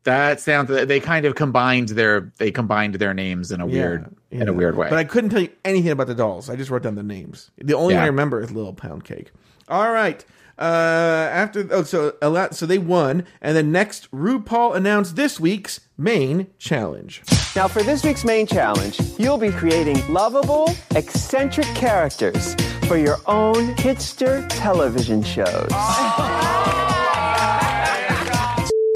[0.03, 0.69] that sounds.
[0.69, 4.77] They kind of combined their they combined their names in a weird in a weird
[4.77, 4.89] way.
[4.89, 6.49] But I couldn't tell you anything about the dolls.
[6.49, 7.51] I just wrote down the names.
[7.57, 8.03] The only one Yeah.
[8.03, 9.31] I remember is Little Pound Cake.
[9.67, 10.23] All right.
[10.59, 15.39] Uh, after oh, so a lot, so they won, and then next RuPaul announced this
[15.39, 17.23] week's main challenge.
[17.55, 22.53] Now, for this week's main challenge, you'll be creating lovable, eccentric characters
[22.87, 25.71] for your own hitster television shows.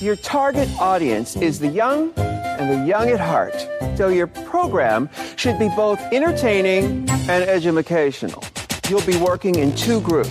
[0.01, 3.55] Your target audience is the young and the young at heart.
[3.95, 8.43] So your program should be both entertaining and educational.
[8.89, 10.29] You'll be working in two groups,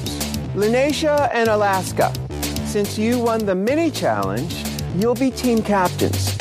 [0.54, 2.12] Lineysha and Alaska.
[2.66, 4.54] Since you won the mini challenge,
[4.96, 6.36] you'll be team captains.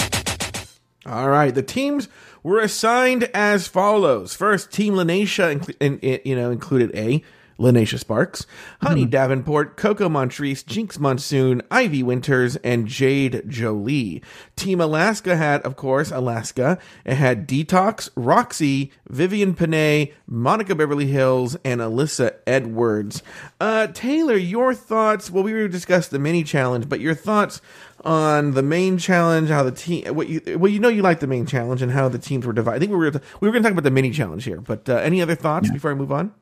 [1.05, 2.07] All right, the teams
[2.43, 4.33] were assigned as follows.
[4.33, 7.23] First, Team in- you know, included a
[7.59, 8.45] Lineysha Sparx,
[8.81, 14.21] Honey Davenport, Coco Montrese, Jinkx Monsoon, Ivy Winters, and Jade Jolie.
[14.55, 16.77] Team Alaska had, of course, Alaska.
[17.05, 23.23] It had Detox, Roxy, Vivienne Pinay, Monica Beverly Hillz, and Alyssa Edwards.
[23.59, 25.29] Uh, Taylor, your thoughts?
[25.29, 27.61] Well, we discussed the mini challenge, but your thoughts
[28.03, 31.27] on the main challenge, how the team, what you, well, you know, you like the
[31.27, 32.77] main challenge and how the teams were divided.
[32.77, 34.89] I think we were we were going to talk about the mini challenge here, but
[34.89, 36.33] uh, any other thoughts before I move on?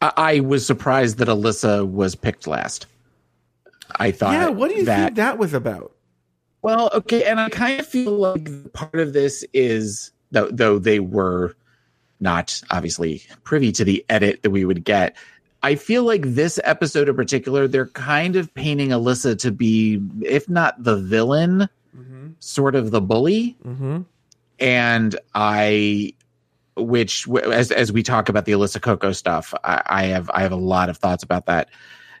[0.00, 2.86] I, I was surprised that Alyssa was picked last.
[3.96, 4.32] I thought.
[4.32, 5.92] yeah, what do you that, think that was about?
[6.60, 11.00] Well, okay, and I kind of feel like part of this is though though they
[11.00, 11.56] were
[12.20, 15.16] not obviously privy to the edit that we would get.
[15.62, 20.48] I feel like this episode in particular, they're kind of painting Alyssa to be, if
[20.48, 21.68] not the villain,
[22.40, 23.56] sort of the bully.
[23.64, 24.02] Mm-hmm.
[24.60, 26.14] And I,
[26.78, 30.52] which as as we talk about the Alyssa Coco stuff, I, I have I have
[30.52, 31.68] a lot of thoughts about that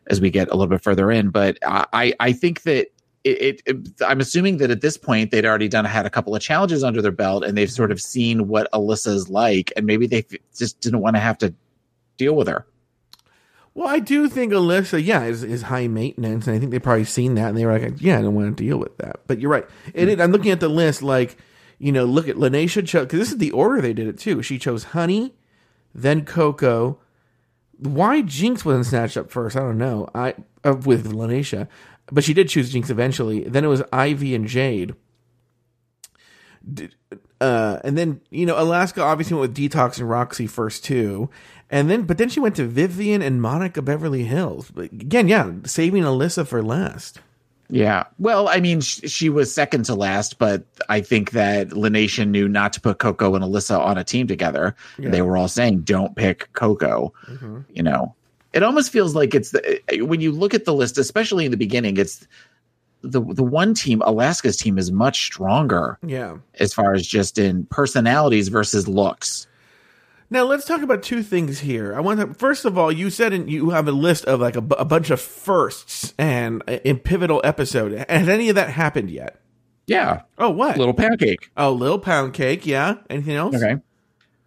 [0.08, 1.30] as we get a little bit further in.
[1.30, 2.88] But I I- think that
[3.24, 6.34] it, it, it I'm assuming that at this point they'd already done had a couple
[6.34, 10.06] of challenges under their belt and they've sort of seen what Alyssa's like, and maybe
[10.06, 10.24] they
[10.56, 11.52] just didn't want to have to
[12.16, 12.66] deal with her.
[13.78, 17.04] Well, I do think Alyssa, yeah, is, is high maintenance, and I think they probably
[17.04, 19.20] seen that, and they were like, yeah, I don't want to deal with that.
[19.28, 19.66] But you're right.
[19.94, 20.14] And hmm.
[20.14, 21.36] it, I'm looking at the list, like,
[21.78, 24.42] you know, look at Lineysha chose because this is the order they did it too.
[24.42, 25.34] She chose Honey,
[25.94, 26.98] then Coco.
[27.78, 29.56] Why Jinkx wasn't snatched up first?
[29.56, 30.08] I don't know.
[30.14, 31.68] I uh, with Lineysha,
[32.10, 33.44] but she did choose Jinkx eventually.
[33.44, 34.94] Then it was Ivy and Jade.
[37.40, 41.30] Uh, and then you know Alaska obviously went with Detox and Roxy first too,
[41.70, 44.72] and then but then she went to Vivienne and Monica Beverly Hillz.
[44.74, 47.20] But again, yeah, saving Alyssa for last.
[47.70, 48.04] Yeah.
[48.18, 52.48] Well, I mean, sh- she was second to last, but I think that Lenation knew
[52.48, 54.74] not to put Coco and Alyssa on a team together.
[54.98, 57.60] They were all saying, "Don't pick Coco." Mm-hmm.
[57.74, 58.14] You know,
[58.54, 61.44] it almost feels like it's the eh, eh, when you look at the list, especially
[61.44, 62.26] in the beginning, it's
[63.02, 64.00] the the one team.
[64.06, 66.38] Alaska's team is much stronger Yeah.
[66.58, 69.46] as far as just in personalities versus looks.
[70.30, 71.94] Now let's talk about two things here.
[71.94, 74.56] I want to first of all, you said in, you have a list of like
[74.56, 78.04] a, a bunch of firsts and uh, in pivotal episode.
[78.08, 79.40] Has any of that happened yet?
[79.86, 80.76] Yeah, Oh, what?
[80.76, 81.50] little pancake.
[81.56, 82.66] oh, little pound cake.
[82.66, 82.96] Yeah.
[83.08, 83.54] Anything else?
[83.56, 83.76] Okay,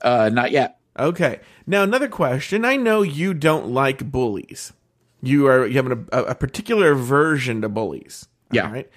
[0.01, 0.77] uh, not yet.
[0.99, 1.39] Okay.
[1.65, 2.63] Now another question.
[2.63, 4.73] I know you don't like bullies.
[5.23, 8.27] You are you have a, a particular aversion to bullies.
[8.51, 8.67] Yeah.
[8.67, 8.89] All right.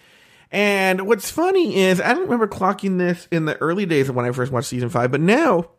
[0.51, 4.27] And what's funny is I don't remember clocking this in the early days of when
[4.27, 5.71] I first watched season five, but now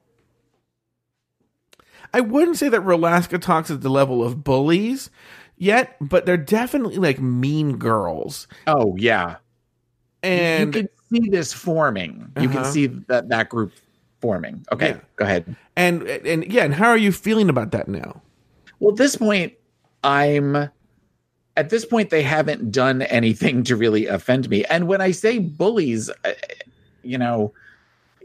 [2.13, 5.09] I wouldn't say that Rolaska talks at the level of bullies
[5.57, 8.47] yet, but they're definitely like mean girls.
[8.67, 9.37] Oh yeah,
[10.23, 12.31] And you can see this forming.
[12.39, 12.63] You Uh-huh.
[12.63, 13.71] can see that that group
[14.21, 14.65] forming.
[14.71, 14.99] Okay, Yeah.
[15.17, 15.55] go ahead.
[15.75, 18.21] and and yeah, and how are you feeling about that now?
[18.79, 19.53] Well, at this point,
[20.03, 20.55] I'm
[21.57, 24.65] at this point they haven't done anything to really offend me.
[24.65, 26.09] And when I say bullies,
[27.03, 27.53] you know,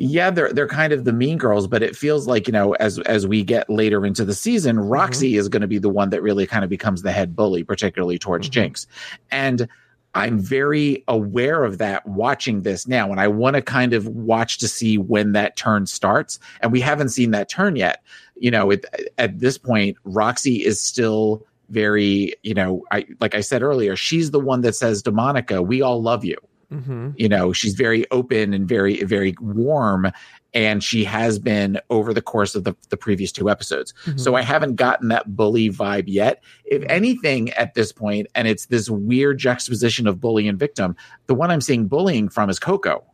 [0.02, 2.98] yeah, they're they're kind of the mean girls, but it feels like you know, as
[3.00, 4.88] as we get later into the season, mm-hmm.
[4.88, 7.62] Roxy is going to be the one that really kind of becomes the head bully,
[7.62, 8.72] particularly towards mm-hmm.
[8.72, 8.86] Jinkx,
[9.30, 9.68] and.
[10.12, 14.58] I'm very aware of that watching this now, and I want to kind of watch
[14.58, 16.40] to see when that turn starts.
[16.62, 18.02] And we haven't seen that turn yet.
[18.34, 18.84] You know, it,
[19.18, 24.32] at this point, Roxy is still very, you know, I like I said earlier, she's
[24.32, 26.38] the one that says to Monica, "We all love you."
[26.72, 27.10] Mm-hmm.
[27.16, 30.10] You know, she's very open and very very warm,
[30.54, 33.92] and she has been over the course of the, the previous two episodes.
[34.16, 36.42] So I haven't gotten that bully vibe yet.
[36.64, 40.96] If anything, at this point, and it's this weird juxtaposition of bully and victim.
[41.26, 43.04] The one I'm seeing bullying from is Coco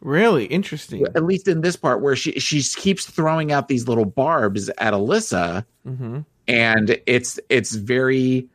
[0.00, 1.04] Really interesting.
[1.14, 4.92] at least in this part where she she keeps throwing out these little barbs at
[4.92, 6.20] Alyssa, Mm-hmm.
[6.48, 8.48] and it's it's very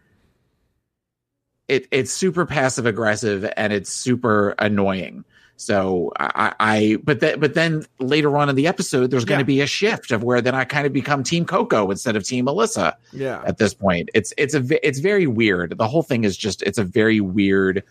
[1.73, 5.25] it it's super passive aggressive and it's super annoying.
[5.55, 9.43] So I, I but that but then later on in the episode, there's going Yeah.
[9.43, 12.23] to be a shift of where then I kind of become Team Coco instead of
[12.23, 13.41] Team Alyssa Yeah.
[13.45, 14.09] at this point.
[14.13, 15.77] It's it's a it's very weird.
[15.77, 17.83] The whole thing is just it's a very weird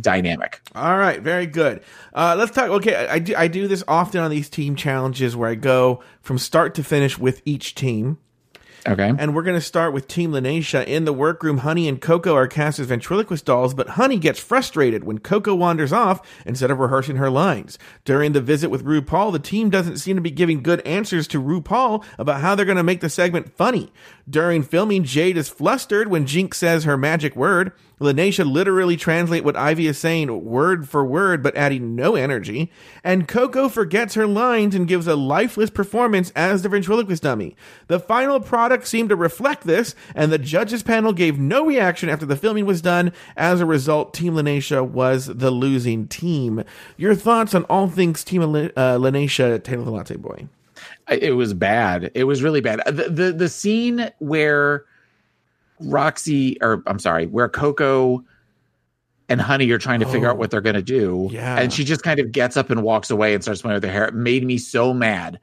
[0.00, 0.60] dynamic.
[0.74, 1.82] All right, very good.
[2.14, 2.68] Uh, let's talk.
[2.70, 6.38] Okay, I do I do this often on these team challenges where I go from
[6.38, 8.18] start to finish with each team.
[8.88, 9.12] Okay.
[9.18, 10.86] And we're going to start with Team Lineysha.
[10.86, 15.04] In the workroom, Honey and Coco are cast as ventriloquist dolls, but Honey gets frustrated
[15.04, 17.78] when Coco wanders off instead of rehearsing her lines.
[18.04, 21.42] During the visit with RuPaul, the team doesn't seem to be giving good answers to
[21.42, 23.92] RuPaul about how they're going to make the segment funny.
[24.28, 27.70] During filming, Jade is flustered when Jinkx says her magic word.
[28.00, 32.70] Lineysha literally translate what Ivy is saying word for word, but adding no energy.
[33.04, 37.54] And Coco forgets her lines and gives a lifeless performance as the ventriloquist dummy.
[37.86, 42.26] The final product seemed to reflect this, and the judges panel gave no reaction after
[42.26, 43.12] the filming was done.
[43.36, 46.64] As a result, Team Lineysha was the losing team.
[46.96, 50.48] Your thoughts on all things Team Lin- uh, Lineysha, Taylor the Latte Boy?
[51.08, 52.10] It was bad.
[52.14, 52.82] It was really bad.
[52.86, 54.84] The, the the scene where
[55.80, 58.24] Roxy or I'm sorry, where Coco
[59.28, 61.28] and Honey are trying to figure out what they're going to do.
[61.32, 61.58] Yeah.
[61.58, 63.90] And she just kind of gets up and walks away and starts playing with her
[63.90, 64.06] hair.
[64.06, 65.40] It made me so mad.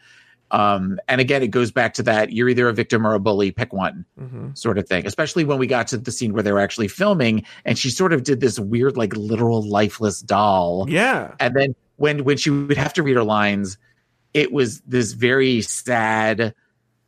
[0.52, 3.52] Um, and again, it goes back to that you're either a victim or a bully,
[3.52, 4.06] pick one
[4.54, 7.44] sort of thing, especially when we got to the scene where they were actually filming
[7.66, 11.34] and she sort of did this weird, like literal lifeless doll Yeah.
[11.40, 13.78] and then when when she would have to read her lines
[14.34, 16.54] it was this very sad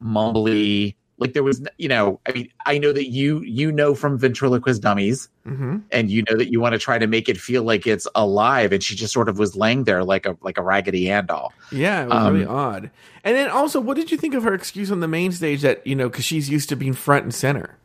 [0.01, 4.17] mumbly like there was you know i mean i know that you you know from
[4.17, 7.63] ventriloquist dummies hmm and you know that you want to try to make it feel
[7.63, 10.61] like it's alive and she just sort of was laying there like a like a
[10.61, 12.91] raggedy ann doll Yeah, it was Um, really odd.
[13.23, 15.85] And then also, what did you think of her excuse on the main stage that,
[15.87, 17.77] you know, because she's used to being front and center?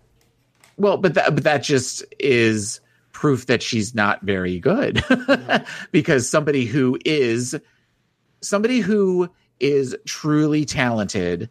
[0.76, 2.81] well but that but that just is
[3.12, 5.05] proof that she's not very good
[5.92, 7.55] because somebody who is
[8.42, 11.50] somebody who is truly talented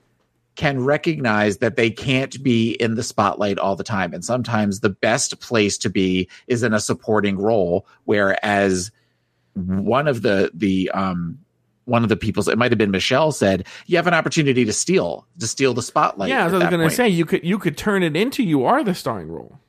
[0.56, 4.90] can recognize that they can't be in the spotlight all the time and sometimes the
[4.90, 8.92] best place to be is in a supporting role whereas
[9.54, 11.38] one of the the um
[11.86, 14.74] one of the people it might have been michelle said you have an opportunity to
[14.74, 17.78] steal to steal the spotlight yeah, I was going to say you could you could
[17.78, 19.60] turn it into you are the starring role.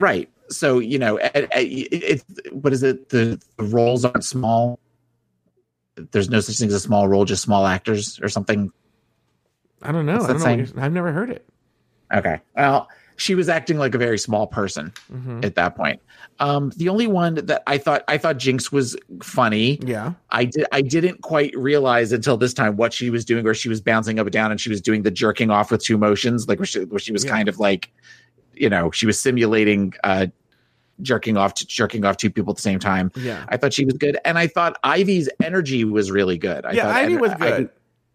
[0.00, 0.30] Right.
[0.48, 3.10] So you know, it, it, it, what is it?
[3.10, 4.78] The, the roles aren't small.
[6.10, 8.72] There's no such thing as a small role, just small actors or something.
[9.82, 10.14] I don't know.
[10.14, 10.32] I don't know.
[10.34, 10.58] what saying?
[10.60, 11.48] you're- I've never heard it.
[12.12, 12.40] Okay.
[12.56, 15.40] Well, she was acting like a very small person Mm-hmm.
[15.44, 16.00] at that point.
[16.38, 19.78] Um, the only one that I thought I thought Jinkx was funny.
[19.82, 20.12] Yeah.
[20.30, 23.68] I did I didn't quite realize until this time what she was doing, where she
[23.68, 26.48] was bouncing up and down and she was doing the jerking off with two motions,
[26.48, 27.30] like where she, where she was Yeah.
[27.32, 27.90] kind of like,
[28.54, 30.28] you know, she was simulating uh
[31.02, 33.10] jerking off to jerking off two people at the same time.
[33.16, 33.44] Yeah.
[33.48, 36.64] I thought she was good, and I thought Ivy's energy was really good.
[36.64, 37.70] I yeah, thought, Ivy and was good.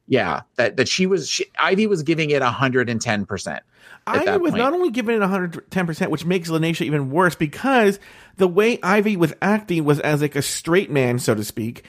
[0.08, 1.30] yeah, that that she was.
[1.30, 3.63] She, Ivy was giving it hundred and ten percent.
[4.06, 4.62] Ivy was point.
[4.62, 8.00] not only giving it 110%, which makes Lineysha even worse because
[8.36, 11.86] the way Ivy was acting was as like a straight man, so to speak,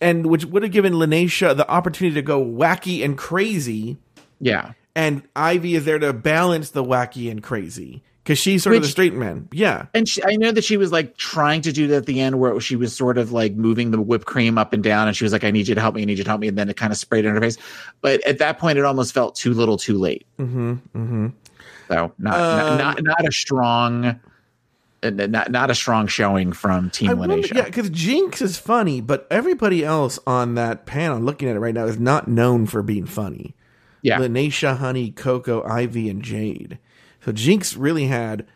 [0.00, 3.96] and which would have given Lineysha the opportunity to go wacky and crazy.
[4.40, 8.82] Yeah, And Ivy is there to balance the wacky and crazy because she's sort of
[8.82, 9.48] the straight man.
[9.52, 9.86] Yeah.
[9.94, 12.38] and she, I know that she was like trying to do that at the end,
[12.38, 15.24] where she was sort of like moving the whipped cream up and down, and she
[15.24, 16.56] was like, "I need you to help me, I need you to help me," and
[16.56, 17.58] then it kind of sprayed in her face.
[18.00, 20.26] But at that point, it almost felt too little, too late.
[20.38, 20.72] Mm-hmm.
[20.72, 21.26] Mm-hmm.
[21.88, 24.20] So not Um, not, not not a strong.
[25.04, 29.84] Not not a strong showing from Team wonder, yeah, because Jinkx is funny, but everybody
[29.84, 33.56] else on that panel, looking at it right now, is not known for being funny.
[34.02, 34.20] yeah.
[34.20, 36.78] Lineysha, Honey, Coco, Ivy, and Jade.
[37.24, 38.46] So Jinkx really had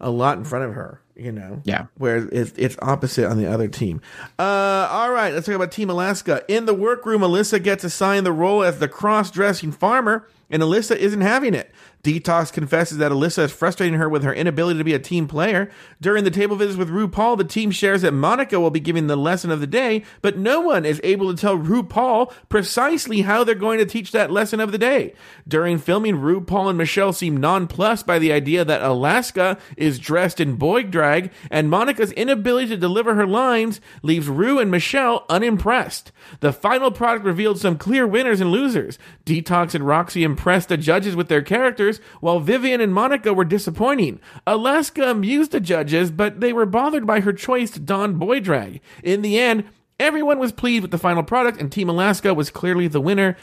[0.00, 1.00] a lot in front of her.
[1.16, 1.86] You know, Yeah.
[1.96, 4.00] Where it's, it's opposite on the other team.
[4.36, 6.44] Uh, all right, let's talk about Team Alaska.
[6.48, 11.20] In the workroom, Alyssa gets assigned the role as the cross-dressing farmer, and Alyssa isn't
[11.20, 11.74] having it.
[12.04, 15.68] Detox confesses that Alyssa is frustrating her with her inability to be a team player.
[16.00, 19.16] During the table visits with RuPaul, the team shares that Monica will be giving the
[19.16, 23.56] lesson of the day, but no one is able to tell RuPaul precisely how they're
[23.56, 25.14] going to teach that lesson of the day.
[25.48, 30.54] During filming, RuPaul and Michelle seem nonplussed by the idea that Alaska is dressed in
[30.54, 36.12] boy drag, and Monica's inability to deliver her lines leaves Ru and Michelle unimpressed.
[36.40, 38.98] The final product revealed some clear winners and losers.
[39.24, 44.20] Detox and Roxy impressed the judges with their characters, while Vivienne and Monica were disappointing.
[44.46, 48.80] Alaska amused the judges, but they were bothered by her choice to don boy drag.
[49.02, 49.64] In the end,
[50.00, 53.36] everyone was pleased with the final product, and Team Alaska was clearly the winner.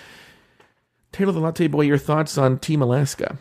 [1.11, 3.37] Taylor the Latte Boy, your thoughts on Team Alaska?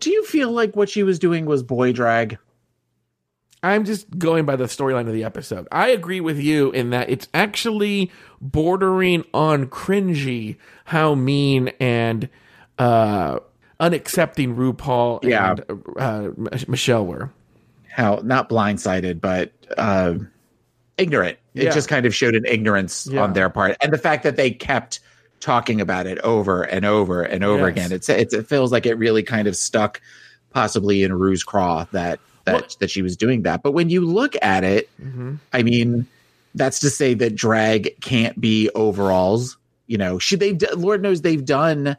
[0.00, 2.38] Do you feel like what she was doing was boy drag?
[3.64, 5.66] I'm just going by the storyline of the episode.
[5.72, 8.10] I agree with you in that it's actually
[8.40, 12.28] bordering on cringy how mean and
[12.78, 13.38] uh,
[13.80, 15.56] unaccepting RuPaul Yeah.
[15.68, 16.30] and uh,
[16.68, 17.30] Michelle were.
[17.90, 20.14] How not blindsided, but uh,
[20.98, 21.38] ignorant.
[21.54, 21.70] It Yeah.
[21.70, 23.22] just kind of showed an ignorance Yeah.
[23.22, 25.00] on their part, and the fact that they kept
[25.40, 27.70] talking about it over and over and over Yes.
[27.70, 27.92] again.
[27.92, 30.00] It's, it's it feels like it really kind of stuck,
[30.52, 33.62] possibly in Ru's craw that that Well- that she was doing that.
[33.62, 35.34] But when you look at it, Mm-hmm.
[35.52, 36.06] I mean,
[36.54, 39.56] that's to say that drag can't be overalls.
[39.86, 40.52] You know, should they?
[40.76, 41.96] Lord knows they've done.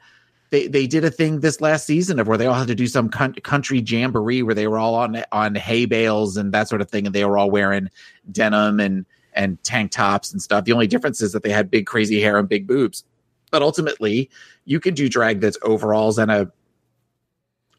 [0.52, 2.88] They they did a thing this last season of where they all had to do
[2.88, 6.90] some country jamboree where they were all on on hay bales and that sort of
[6.90, 7.90] thing, and they were all wearing
[8.32, 10.64] denim and and tank tops and stuff.
[10.66, 13.04] The only difference is that they had big crazy hair and big boobs.
[13.52, 14.30] But ultimately,
[14.66, 16.50] you could do drag that's overalls and a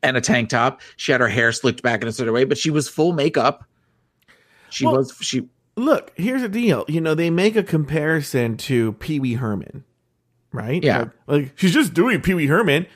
[0.08, 0.80] and a tank top.
[0.96, 3.64] She had her hair slicked back in a certain way, but she was full makeup.
[4.70, 5.48] She Well- was she
[5.78, 6.86] Look, here's the deal.
[6.88, 9.84] You know, they make a comparison to Pee Wee Herman,
[10.50, 10.82] right?
[10.82, 10.98] Yeah.
[11.00, 12.86] Like, like, she's just doing Pee Wee Herman,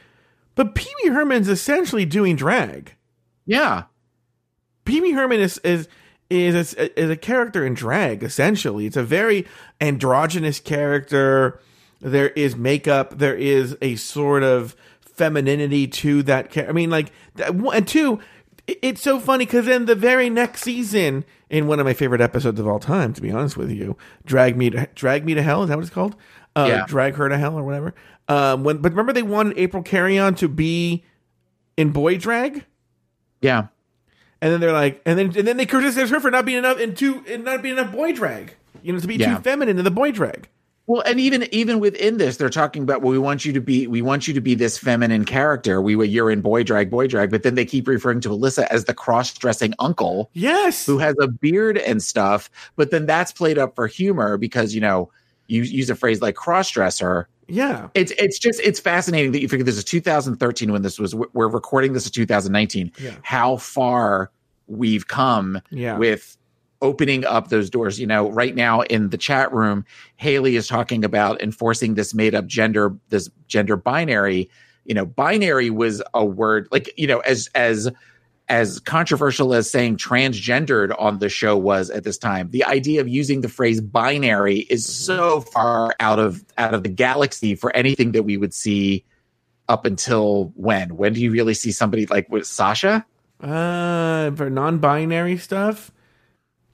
[0.54, 2.94] but Pee Wee Herman's essentially doing drag.
[3.44, 3.82] yeah.
[4.86, 5.88] Pee Wee Herman is is
[6.30, 8.22] is a, is a character in drag.
[8.22, 9.46] Essentially, it's a very
[9.80, 11.60] androgynous character.
[12.00, 13.18] There is makeup.
[13.18, 14.74] There is a sort of
[15.24, 16.50] femininity to that.
[16.50, 18.18] Char- I mean, like, that, and two,
[18.66, 22.58] it's so funny because then the very next season, in one of my favorite episodes
[22.58, 25.62] of all time, to be honest with you, drag me to drag me to hell.
[25.62, 26.16] Is that what it's called?
[26.56, 26.84] Uh, Yeah.
[26.86, 27.94] drag her to hell or whatever.
[28.28, 31.04] Um, when but remember they wanted April Carrion to be
[31.76, 32.64] in boy drag.
[33.40, 33.66] Yeah.
[34.42, 36.78] And then they're like, and then and then they criticize her for not being enough
[36.80, 38.54] and too and not being enough boy drag.
[38.82, 39.36] You know, to be Yeah.
[39.36, 40.48] too feminine in the boy drag.
[40.90, 43.86] Well, and even even within this, they're talking about well, we want you to be
[43.86, 45.80] we want you to be this feminine character.
[45.80, 48.66] We were you're in boy drag, boy drag, but then they keep referring to Alyssa
[48.70, 50.84] as the cross dressing uncle Yes.
[50.86, 52.50] who has a beard and stuff.
[52.74, 55.12] But then that's played up for humor because you know
[55.46, 57.28] you use a phrase like cross dresser.
[57.46, 57.86] Yeah.
[57.94, 61.46] It's it's just it's fascinating that you figure this is 2013 when this was we're
[61.46, 62.90] recording this in 2019.
[63.00, 63.12] Yeah.
[63.22, 64.32] How far
[64.66, 65.98] we've come Yeah.
[65.98, 66.36] with
[66.82, 67.98] opening up those doors.
[68.00, 69.84] You know, right now in the chat room,
[70.16, 74.50] Haley is talking about enforcing this made up gender, this gender binary.
[74.84, 77.90] You know, binary was a word like, you know, as as
[78.48, 83.06] as controversial as saying transgendered on the show was at this time, the idea of
[83.06, 88.12] using the phrase binary is so far out of out of the galaxy for anything
[88.12, 89.04] that we would see
[89.68, 90.96] up until when?
[90.96, 93.06] When do you really see somebody like with Sasha?
[93.40, 95.92] Uh, for non-binary stuff.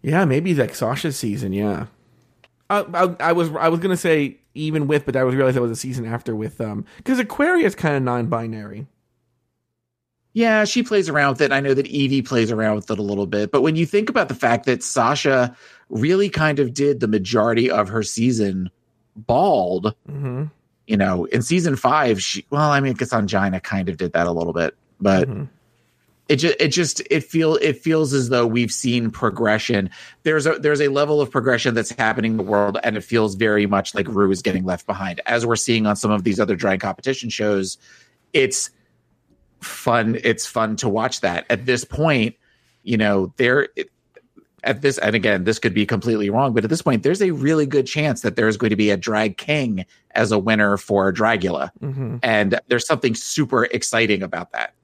[0.06, 1.52] Yeah, maybe like Sasha's season.
[1.52, 1.86] Yeah.
[2.70, 5.62] I, I, I was I was gonna say even with, but I was realized that
[5.62, 8.86] was a season after with um because Aquaria's kind of non-binary.
[10.32, 11.52] Yeah, she plays around with it.
[11.52, 13.50] I know that Evie plays around with it a little bit.
[13.50, 15.56] But when you think about the fact that Sasha
[15.88, 18.70] really kind of did the majority of her season
[19.16, 20.44] bald, Mm-hmm.
[20.86, 24.12] you know, in season five, she, well, I mean, I guess Angina kind of did
[24.12, 25.48] that a little bit, but Mhm.
[26.28, 29.90] It just, it just, it feel, it feels as though we've seen progression.
[30.24, 32.78] There's a, there's a level of progression that's happening in the world.
[32.82, 35.94] And it feels very much like Ru is getting left behind as we're seeing on
[35.96, 37.78] some of these other drag competition shows.
[38.32, 38.70] It's,
[39.60, 42.36] fun it's fun to watch that at this point
[42.82, 43.90] you know there it-
[44.62, 47.30] at this and again this could be completely wrong but at this point there's a
[47.30, 51.10] really good chance that there's going to be a drag king as a winner for
[51.10, 52.18] dragula Mm-hmm.
[52.22, 54.74] and there's something super exciting about that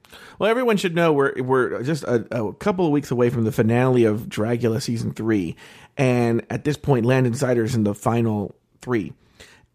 [0.42, 3.52] Well, everyone should know we're we're just a, a couple of weeks away from the
[3.52, 5.54] finale of Dragula season three,
[5.96, 9.12] and at this point, Landon Cider is in the final three,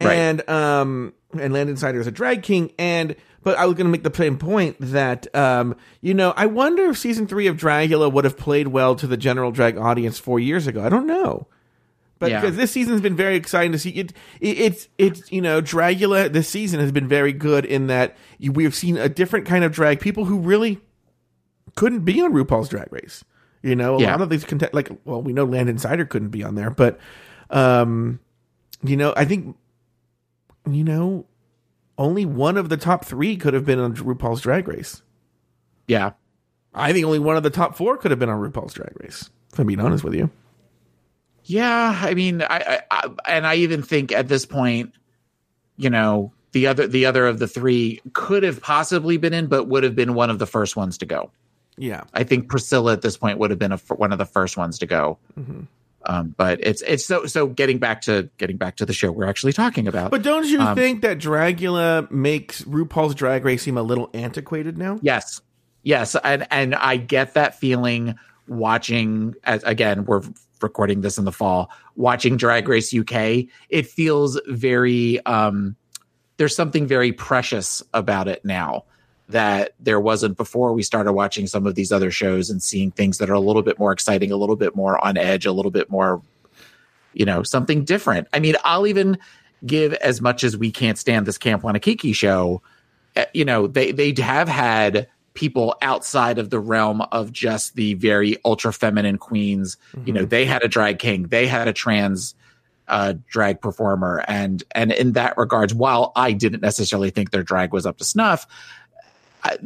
[0.02, 0.14] Right.
[0.18, 3.92] and um and Landon Cider is a drag king, and But I was going to
[3.92, 8.12] make the same point that, um, you know, I wonder if season three of Dragula
[8.12, 10.84] would have played well to the general drag audience four years ago.
[10.84, 11.48] I don't know.
[12.20, 12.42] But Yeah.
[12.42, 14.12] because this season's been very exciting to see it,
[14.42, 18.74] it it's it's you know Dragula this season has been very good in that we've
[18.74, 20.80] seen a different kind of drag people who really
[21.76, 23.24] couldn't be on RuPaul's Drag Race.
[23.62, 24.12] You know, a Yeah.
[24.12, 27.00] lot of these contest like well, we know Landon Cider couldn't be on there, but
[27.50, 28.20] um,
[28.84, 29.56] you know, I think
[30.70, 31.26] you know
[31.98, 35.02] only one of the top three could have been on RuPaul's Drag Race.
[35.88, 36.12] Yeah.
[36.74, 39.30] I think only one of the top four could have been on RuPaul's Drag Race.
[39.52, 40.30] If I'm being honest with you.
[41.50, 44.94] Yeah, I mean, I, I, I and I even think at this point,
[45.78, 49.66] you know, the other the other of the three could have possibly been in, but
[49.66, 51.32] would have been one of the first ones to go.
[51.78, 52.04] Yeah.
[52.14, 54.80] I think Priscilla at this point would have been a, one of the first ones
[54.80, 55.20] to go.
[55.40, 55.62] Mm-hmm.
[56.06, 59.28] Um, but it's it's so so getting back to getting back to the show we're
[59.28, 60.12] actually talking about.
[60.12, 64.78] But don't you Um, think that Dragula makes RuPaul's Drag Race seem a little antiquated
[64.78, 65.00] now?
[65.02, 65.42] Yes.
[65.84, 66.16] Yes.
[66.24, 68.16] And and I get that feeling
[68.48, 70.22] watching as again, we're
[70.62, 73.46] recording this in the fall, watching Drag Race UK.
[73.70, 75.76] It feels very um
[76.38, 78.84] there's something very precious about it now
[79.30, 83.18] that there wasn't before we started watching some of these other shows and seeing things
[83.18, 85.72] that are a little bit more exciting, a little bit more on edge, a little
[85.72, 86.22] bit more
[87.14, 88.28] you know, something different.
[88.32, 89.18] I mean, I'll even
[89.66, 92.62] give as much as we can't stand this Camp Wannakiki show
[93.18, 97.94] uh, you know they they have had people outside of the realm of just the
[97.94, 99.78] very ultra feminine queens.
[100.06, 102.36] You know they had a drag king they had a trans
[102.88, 107.74] uh drag performer and and in that regards while i didn't necessarily think their drag
[107.74, 108.48] was up to snuff
[109.44, 109.58] I,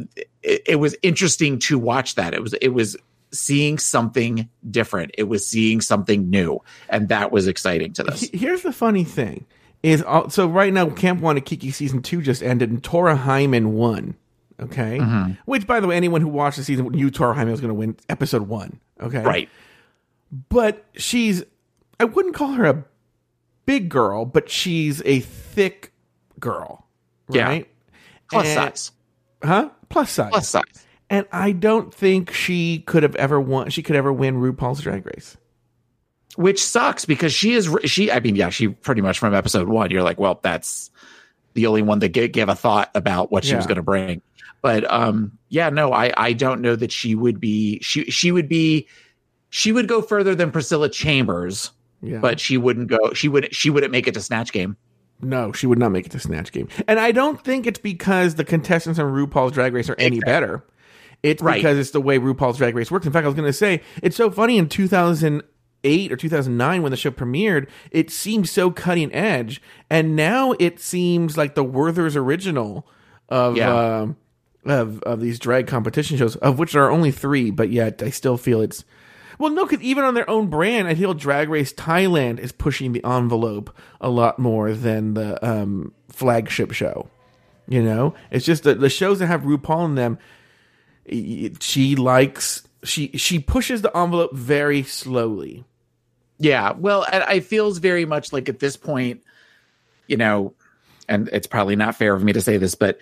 [0.43, 2.33] it, it was interesting to watch that.
[2.33, 2.97] It was it was
[3.31, 5.11] seeing something different.
[5.17, 6.59] It was seeing something new
[6.89, 8.29] and that was exciting to this.
[8.33, 9.45] Here's the funny thing:
[9.83, 14.15] is all, so right now Camp Wannakiki season two just ended, and Tora Hyman won.
[14.61, 15.31] Okay, Mm-hmm.
[15.45, 17.75] which by the way, anyone who watched the season knew Tora Hyman was going to
[17.75, 18.79] win episode one.
[19.01, 19.49] Okay, right
[20.49, 21.43] but she's
[21.99, 22.85] I wouldn't call her a
[23.65, 25.91] big girl, but she's a thick
[26.39, 26.87] girl.
[27.29, 27.45] Yeah.
[27.47, 27.67] Right?
[28.29, 28.91] plus And- size
[29.43, 29.69] Huh?
[29.89, 30.29] Plus size.
[30.29, 33.69] plus size And I don't think she could have ever won.
[33.71, 35.35] She could ever win RuPaul's Drag Race.
[36.37, 39.91] which sucks because she is she i mean yeah she pretty much from episode one
[39.91, 40.89] you're like well that's
[41.55, 44.21] the only one that gave, gave a thought about what she was going to bring
[44.61, 48.47] but um yeah no i i don't know that she would be she she would
[48.49, 48.87] be
[49.49, 52.19] she would go further than priscilla chambers Yeah.
[52.19, 54.77] but she wouldn't go she would she wouldn't make it to snatch game
[55.23, 56.67] no, she would not make it to Snatch Game.
[56.87, 60.65] And I don't think it's because the contestants on RuPaul's Drag Race are any better.
[61.21, 61.57] It's Right.
[61.57, 63.05] because it's the way RuPaul's Drag Race works.
[63.05, 66.89] In fact, I was going to say it's so funny in 2008 or 2009 when
[66.89, 72.15] the show premiered, it seemed so cutting edge, and now it seems like the Werther's
[72.15, 72.87] original
[73.29, 73.99] of Yeah.
[73.99, 74.17] um,
[74.65, 78.09] of of these drag competition shows, of which there are only three, but yet I
[78.09, 78.83] still feel it's
[79.41, 82.91] well, no, because even on their own brand, I feel Drag Race Thailand is pushing
[82.91, 87.09] the envelope a lot more than the um, flagship show.
[87.67, 90.19] You know, it's just the, the shows that have RuPaul in them.
[91.59, 95.63] She likes she she pushes the envelope very slowly.
[96.37, 99.23] Yeah, well, I feels very much like at this point,
[100.05, 100.53] you know,
[101.09, 102.99] and it's probably not fair of me to say this, but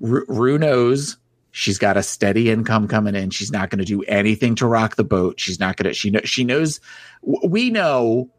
[0.00, 1.16] Ru, Ru knows
[1.52, 3.30] she's got a steady income coming in.
[3.30, 5.38] She's not going to do anything to rock the boat.
[5.38, 5.94] She's not going to.
[5.94, 6.80] She know she knows.
[7.22, 8.30] We know.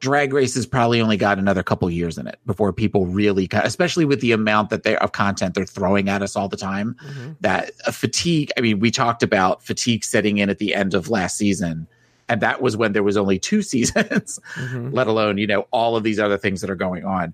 [0.00, 4.04] Drag Race has probably only got another couple years in it before people really, especially
[4.04, 6.94] with the amount that they of content they're throwing at us all the time.
[7.40, 8.50] That uh, fatigue.
[8.58, 11.86] I mean, we talked about fatigue setting in at the end of last season,
[12.28, 14.40] and that was when there was only two seasons
[14.92, 17.32] let alone you know all of these other things that are going on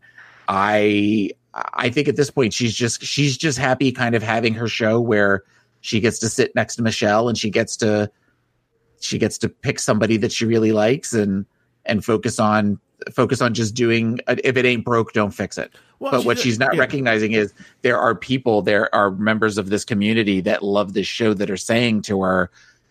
[0.50, 4.66] i i think at this point she's just she's just happy kind of having her
[4.66, 5.44] show where
[5.80, 8.10] she gets to sit next to michelle and she gets to
[9.00, 11.46] she gets to pick somebody that she really likes and
[11.86, 12.78] and focus on
[13.12, 16.38] focus on just doing uh, if it ain't broke don't fix it Well, but what
[16.38, 16.80] she's not yeah.
[16.80, 21.32] recognizing is there are people there are members of this community that love this show
[21.34, 22.50] that are saying to her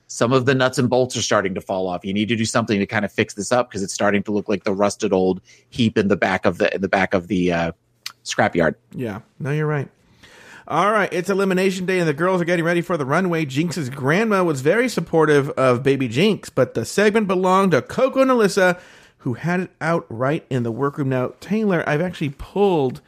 [0.09, 2.45] some of the nuts and bolts are starting to fall off you need to do
[2.45, 5.13] something to kind of fix this up because it's starting to look like the rusted
[5.13, 5.39] old
[5.69, 7.71] heap in the back of the in the back of the uh
[8.23, 9.87] scrapyard Yeah, no, you're right.
[10.67, 13.43] All right, it's elimination day, and the girls are getting ready for the runway.
[13.43, 18.29] Jinkx's grandma was very supportive of baby Jinx, but the segment belonged to Coco and
[18.29, 18.79] Alyssa,
[19.19, 21.09] who had it out right in the workroom.
[21.09, 23.01] Now, Taylor, I've actually pulled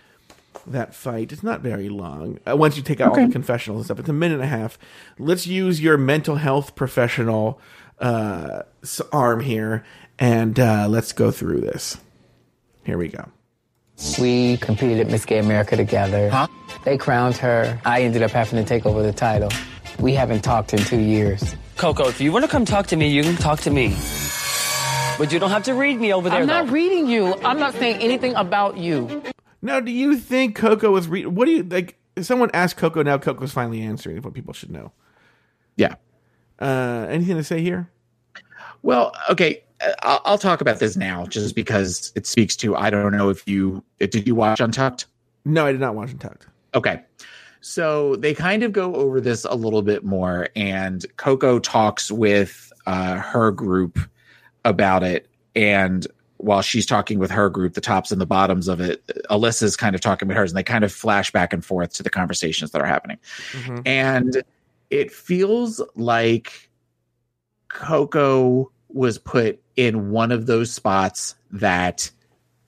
[0.67, 1.31] that fight.
[1.31, 2.39] It's not very long.
[2.49, 4.47] Uh, once you take out all the confessionals and stuff, it's a minute and a
[4.47, 4.77] half.
[5.17, 7.59] Let's use your mental health professional
[7.99, 8.63] uh,
[9.11, 9.83] arm here,
[10.19, 11.97] and uh, let's go through this.
[12.83, 13.29] Here we go.
[14.19, 16.29] We competed at Miss Gay America together.
[16.29, 16.47] Huh?
[16.85, 17.79] They crowned her.
[17.85, 19.49] I ended up having to take over the title.
[19.99, 21.55] We haven't talked in two years.
[21.77, 23.95] Coco, if you want to come talk to me, you can talk to me.
[25.19, 26.71] But you don't have to read me over there, I'm not though.
[26.71, 27.35] reading you.
[27.43, 29.21] I'm not saying anything about you.
[29.61, 31.97] Now, do you think Coco was re- what do you like?
[32.19, 34.91] Someone asked Coco now, Coco's finally answering what people should know.
[35.77, 35.95] Yeah.
[36.59, 37.89] Uh, anything to say here?
[38.83, 42.75] Well, okay, uh, I'll, I'll talk about this now, just because it speaks to.
[42.75, 45.05] I don't know if you did you watch Untucked.
[45.45, 46.47] No, I did not watch Untucked.
[46.73, 47.01] Okay.
[47.61, 52.73] So they kind of go over this a little bit more, and Coco talks with
[52.87, 53.99] uh, her group
[54.65, 55.27] about it.
[55.55, 56.07] And
[56.43, 59.95] while she's talking with her group, the tops and the bottoms of it, Alyssa's kind
[59.95, 62.71] of talking with hers, and they kind of flash back and forth to the conversations
[62.71, 63.19] that are happening.
[63.85, 64.43] And
[64.89, 66.69] it feels like
[67.69, 72.11] Coco was put in one of those spots that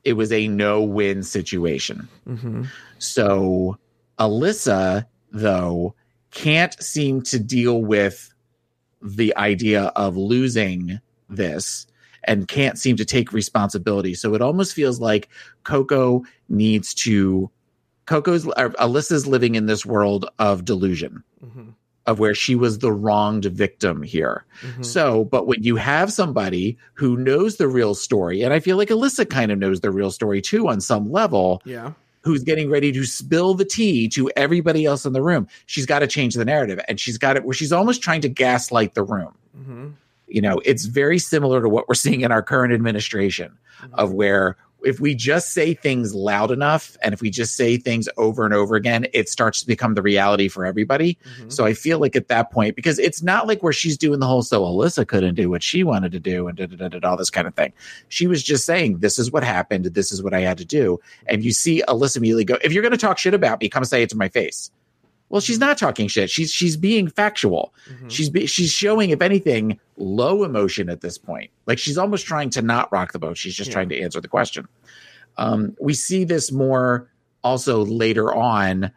[0.03, 2.07] it was a no win situation.
[2.27, 2.63] Mm-hmm.
[2.99, 3.77] So
[4.19, 5.95] Alyssa, though,
[6.31, 8.33] can't seem to deal with
[9.01, 10.99] the idea of losing
[11.29, 11.87] this
[12.25, 14.13] and can't seem to take responsibility.
[14.13, 15.29] So it almost feels like
[15.63, 17.49] Coco needs to.
[18.05, 21.69] Coco's or Alyssa's living in this world of delusion Mm-hmm.
[22.05, 24.45] of where she was the wronged victim here.
[24.61, 24.83] Mm-hmm.
[24.83, 28.87] So, but when you have somebody who knows the real story, and I feel like
[28.89, 31.91] Alyssa kind of knows the real story too on some level, Yeah.
[32.21, 35.99] who's getting ready to spill the tea to everybody else in the room, she's got
[35.99, 36.79] to change the narrative.
[36.87, 39.33] And she's got it where she's almost trying to gaslight the room.
[39.57, 39.87] Mm-hmm.
[40.33, 43.93] You know, it's very similar to what we're seeing in our current administration mm-hmm.
[43.95, 48.09] of where if we just say things loud enough and if we just say things
[48.17, 51.17] over and over again, it starts to become the reality for everybody.
[51.23, 51.49] Mm-hmm.
[51.49, 54.25] So I feel like at that point, because it's not like where she's doing the
[54.25, 56.99] whole so Alyssa couldn't do what she wanted to do and da, da, da, da,
[56.99, 57.71] da, all this kind of thing.
[58.09, 60.99] She was just saying, This is what happened, this is what I had to do.
[61.27, 64.01] And you see Alyssa immediately go, If you're gonna talk shit about me, come say
[64.01, 64.71] it to my face.
[65.29, 66.29] Well, she's not talking shit.
[66.29, 67.73] She's she's being factual.
[67.89, 68.07] Mm-hmm.
[68.09, 71.49] She's be, she's showing, if anything, low emotion at this point.
[71.65, 73.37] Like she's almost trying to not rock the boat.
[73.37, 73.73] She's just Yeah.
[73.73, 74.67] trying to answer the question.
[75.37, 77.09] Um, we see this more
[77.43, 78.91] also later on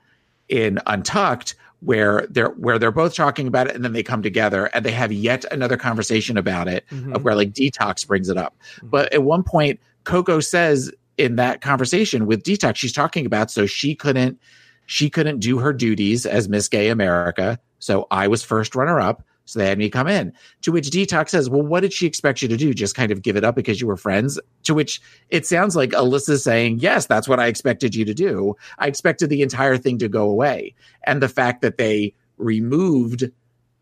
[0.49, 4.67] in Untucked, where they're where they're both talking about it, and then they come together
[4.75, 7.15] and they have yet another conversation about it, mm-hmm.
[7.15, 8.55] of where like Detox brings it up.
[8.77, 8.89] Mm-hmm.
[8.89, 13.65] But at one point, Coco says in that conversation with Detox, she's talking about so
[13.65, 14.39] she couldn't
[14.87, 17.59] she couldn't do her duties as Miss Gay America.
[17.79, 19.23] So I was first runner up.
[19.49, 20.33] So they had me come in.
[20.63, 22.75] To which Detox says, Well, what did she expect you to do?
[22.75, 24.41] Just kind of give it up because you were friends?
[24.65, 28.57] To which it sounds like Alyssa's saying, Yes, that's what I expected you to do.
[28.79, 30.75] I expected the entire thing to go away.
[31.05, 33.25] And the fact that they removed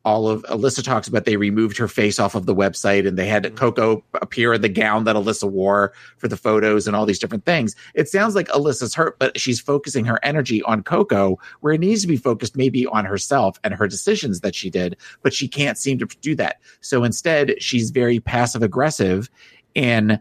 [0.05, 3.27] all of Alyssa talks about they removed her face off of the website and they
[3.27, 3.57] had mm-hmm.
[3.57, 7.47] Coco appear in the gown that Alyssa wore for the photos and all these different
[7.47, 7.75] things.
[7.95, 12.03] It sounds like Alyssa's hurt, but she's focusing her energy on Coco where it needs
[12.03, 15.79] to be focused maybe on herself and her decisions that she did, but she can't
[15.79, 16.61] seem to do that.
[16.81, 19.31] So instead, she's very passive aggressive
[19.75, 20.21] in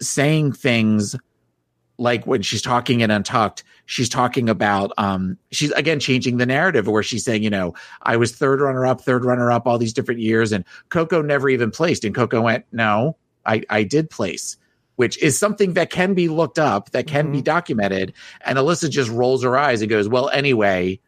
[0.00, 1.14] saying things
[1.98, 6.86] like when she's talking in Untucked, she's talking about um she's again changing the narrative
[6.86, 9.92] where she's saying, you know, I was third runner up, third runner up all these
[9.92, 12.04] different years, and Coco never even placed.
[12.04, 14.56] And Coco went, No, I, I did place,
[14.94, 18.12] which is something that can be looked up, that can be documented.
[18.42, 21.00] And Alyssa just rolls her eyes and goes, Well, anyway,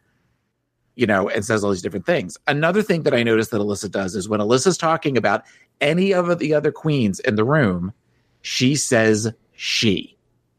[0.95, 2.37] you know, and says all these different things.
[2.47, 5.43] Another thing that I noticed that Alyssa does is when Alyssa's talking about
[5.79, 7.93] any of the other queens in the room,
[8.41, 10.17] she says she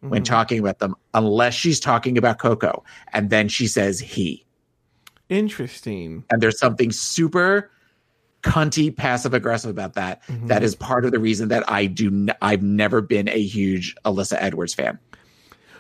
[0.09, 0.33] when mm-hmm.
[0.33, 2.85] talking about them, unless she's talking about Coco.
[3.13, 4.45] And then she says he.
[5.29, 6.25] Interesting.
[6.31, 7.71] And there's something super
[8.43, 10.23] cunty, passive aggressive about that.
[10.27, 10.49] Mm-hmm.
[10.49, 12.09] That is part of the reason that I do.
[12.09, 14.99] N- I've never been a huge Alyssa Edwards fan.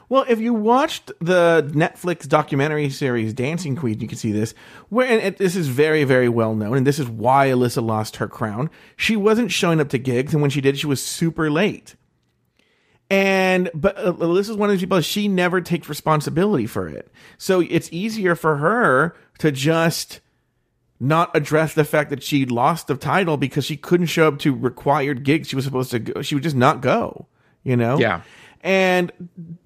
[0.08, 4.54] Well, if you watched the Netflix documentary series Dancing Queen, you can see this.
[4.88, 8.16] Where and it, this is very, very well known, and this is why Alyssa lost
[8.16, 8.70] her crown.
[8.96, 11.96] She wasn't showing up to gigs, and when she did, she was super late.
[13.10, 15.00] And but uh, Alyssa's one of these people.
[15.00, 20.20] She never takes responsibility for it, so it's easier for her to just
[20.98, 24.54] not address the fact that she lost the title because she couldn't show up to
[24.54, 26.22] required gigs she was supposed to go.
[26.22, 27.26] She would just not go.
[27.62, 27.98] You know.
[27.98, 28.22] Yeah.
[28.64, 29.12] And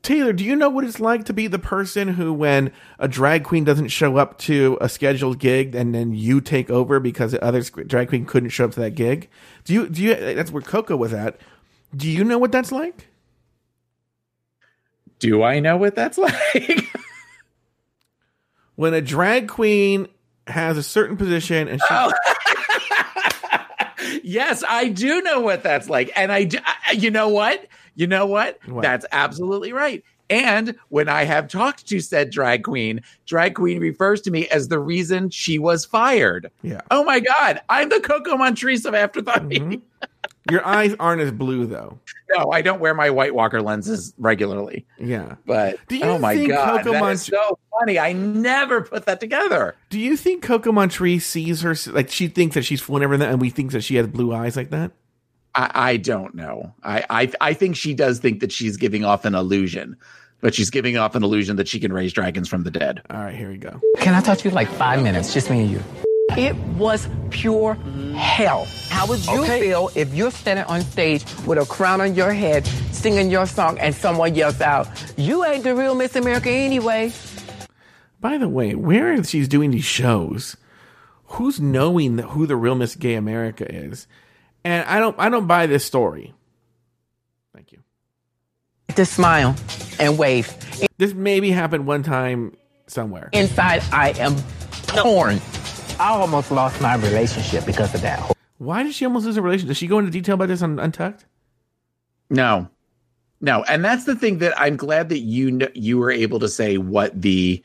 [0.03, 3.45] Taylor, do you know what it's like to be the person who, when a drag
[3.45, 7.43] queen doesn't show up to a scheduled gig, and then you take over because the
[7.43, 9.31] other drag queen couldn't show up to that gig?
[9.63, 9.89] Do you?
[9.89, 10.17] Do you?
[10.17, 11.39] That's where Coco was at.
[11.97, 13.08] Do you know what that's like?
[15.19, 16.89] Do I know what that's like?
[18.77, 20.09] When a drag queen
[20.47, 21.87] has a certain position and she.
[21.91, 22.13] Oh.
[24.23, 26.11] yes, I do know what that's like.
[26.17, 27.67] And I, do, I- you know what?
[27.95, 28.59] You know what?
[28.67, 28.83] What?
[28.83, 30.05] That's absolutely right.
[30.31, 34.69] And when I have talked to said drag queen, drag queen refers to me as
[34.69, 36.51] the reason she was fired.
[36.63, 36.83] Yeah.
[36.91, 39.45] Oh my God, I'm the Coco Montrese of Afterthought.
[39.45, 39.81] Mhm.
[40.51, 41.99] Your eyes aren't as blue though.
[42.35, 44.87] No, I don't wear my White Walker lenses regularly.
[44.99, 45.37] Yeah.
[45.47, 47.99] But Do you oh my God, Coco that Mont- is so funny.
[47.99, 49.75] I never put that together.
[49.91, 53.41] Do you think Coco Montrese sees her like she thinks that she's fooling everything, and
[53.41, 54.93] we think that she has blue eyes like that?
[55.55, 56.75] I, I don't know.
[56.83, 59.97] I, I I think she does think that she's giving off an illusion,
[60.41, 63.03] but she's giving off an illusion that she can raise dragons from the dead.
[63.11, 63.81] All right, here we go.
[63.99, 65.33] Can I talk to you like five minutes?
[65.33, 65.83] Just me and you.
[66.37, 67.75] It was pure
[68.19, 68.67] hell.
[68.91, 72.67] How would you feel if you're standing on stage with a crown on your head,
[72.93, 77.13] singing your song, and someone yells out, "You ain't the real Miss America anyway"?
[78.21, 80.57] By the way, where is she's doing these shows?
[81.33, 84.07] Who's knowing that who the real Miss Gay America is?
[84.65, 86.35] And I don't I don't buy this story.
[87.55, 87.79] Thank you.
[88.97, 89.55] To smile
[90.01, 90.53] and wave.
[90.97, 92.57] This maybe happened one time
[92.87, 93.29] somewhere.
[93.33, 94.37] Inside, I am
[94.87, 95.41] torn.
[96.01, 98.21] I almost lost my relationship because of that.
[98.59, 99.69] Why did she almost lose a relationship?
[99.69, 101.25] Does she go into detail about this on Untucked?
[102.31, 102.69] No,
[103.41, 106.49] no, and that's the thing that I'm glad that you kn- you were able to
[106.49, 107.63] say what the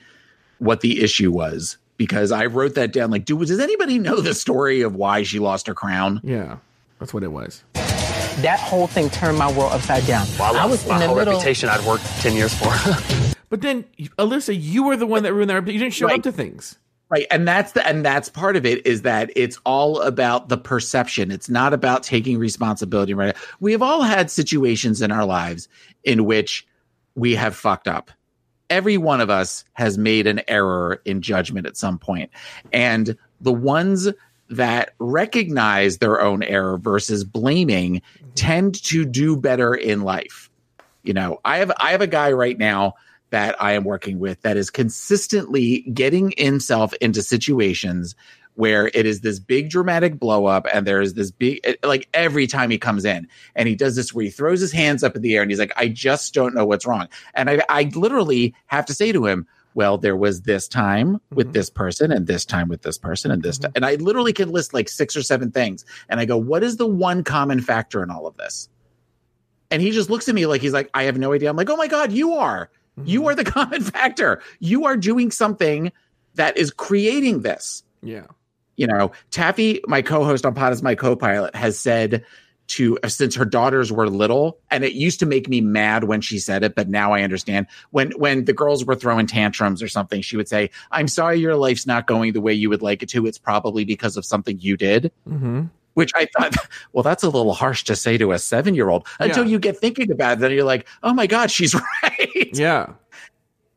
[0.60, 3.12] what the issue was because I wrote that down.
[3.12, 6.22] Like, do does anybody know the story of why she lost her crown?
[6.24, 6.58] Yeah,
[7.00, 7.64] that's what it was.
[7.74, 10.26] That whole thing turned my world upside down.
[10.40, 11.40] I was in the middle.
[11.70, 12.74] I'd worked 10 years for.
[13.54, 13.84] But then,
[14.18, 15.68] Alyssa, you were the one that ruined that.
[15.68, 16.80] You didn't show up to things.
[17.14, 17.28] Right.
[17.30, 21.30] And that's the and that's part of it is that it's all about the perception.
[21.30, 23.36] It's not about taking responsibility, right?
[23.60, 25.68] We have all had situations in our lives
[26.04, 26.66] in which
[27.14, 28.10] we have fucked up.
[28.72, 32.32] Every one of us has made an error in judgment at some point.
[32.72, 34.10] And the ones
[34.50, 38.30] that recognize their own error versus blaming mm-hmm.
[38.34, 40.50] tend to do better in life.
[41.04, 42.96] You know, I have I have a guy right now
[43.34, 48.14] that I am working with that is consistently getting himself into situations
[48.54, 52.46] where it is this big dramatic blow up and there's this big it- like every
[52.46, 55.24] time he comes in and he does this where he throws his hands up in
[55.24, 58.54] the air and he's like I just don't know what's wrong and I I literally
[58.68, 61.54] have to say to him well there was this time with mm-hmm.
[61.54, 63.78] this person and this time with this person and this ti- mm-hmm.
[63.78, 66.78] and I literally can list like six or seven things and I go what is
[66.78, 68.70] the one common factor in all of this
[69.74, 71.50] and he just looks at me like he's like, I have no idea.
[71.50, 72.70] I'm like, oh my God, you are.
[73.04, 74.42] You are the common factor.
[74.60, 75.92] You are doing something
[76.36, 77.84] that is creating this.
[78.02, 78.28] Yeah.
[78.76, 82.26] You know, Taffy, my co-host on Pod is my co-pilot, has said
[82.66, 86.40] to since her daughters were little, and it used to make me mad when she
[86.40, 87.68] said it, but now I understand.
[87.92, 91.56] When when the girls were throwing tantrums or something, she would say, I'm sorry your
[91.56, 93.28] life's not going the way you would like it to.
[93.28, 95.66] It's probably because of something you did Mm-hmm.
[95.94, 96.56] Which I thought,
[96.94, 99.52] well, that's a little harsh to say to a seven year old until Yeah.
[99.52, 100.40] you get thinking about it.
[100.40, 102.50] Then you're like, oh my God, she's right.
[102.54, 102.94] Yeah.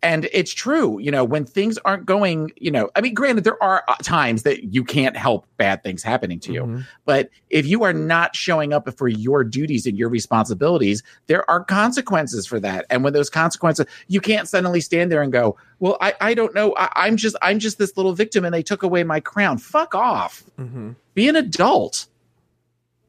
[0.03, 1.01] And it's true.
[1.01, 4.45] You know, when things aren't going, you know, I mean, granted, there are uh, times
[4.45, 6.63] that you can't help bad things happening to you.
[6.63, 6.87] Mhm.
[7.07, 11.65] But if you are not showing up for your duties and your responsibilities, there are
[11.65, 12.85] consequences for that.
[12.89, 16.55] And when those consequences, you can't suddenly stand there and go, well, I, I don't
[16.55, 16.75] know.
[16.77, 19.59] I, I'm just, I'm just this little victim and they took away my crown.
[19.59, 20.45] Fuck off.
[20.59, 20.91] Mm-hmm.
[21.17, 22.09] Be an adult.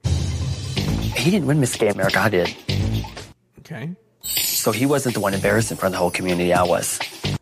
[0.06, 2.56] He didn't win Miss Gay America, I did.
[3.60, 3.90] Okay.
[4.22, 7.00] So he wasn't the one embarrassed in front of the whole community, I was.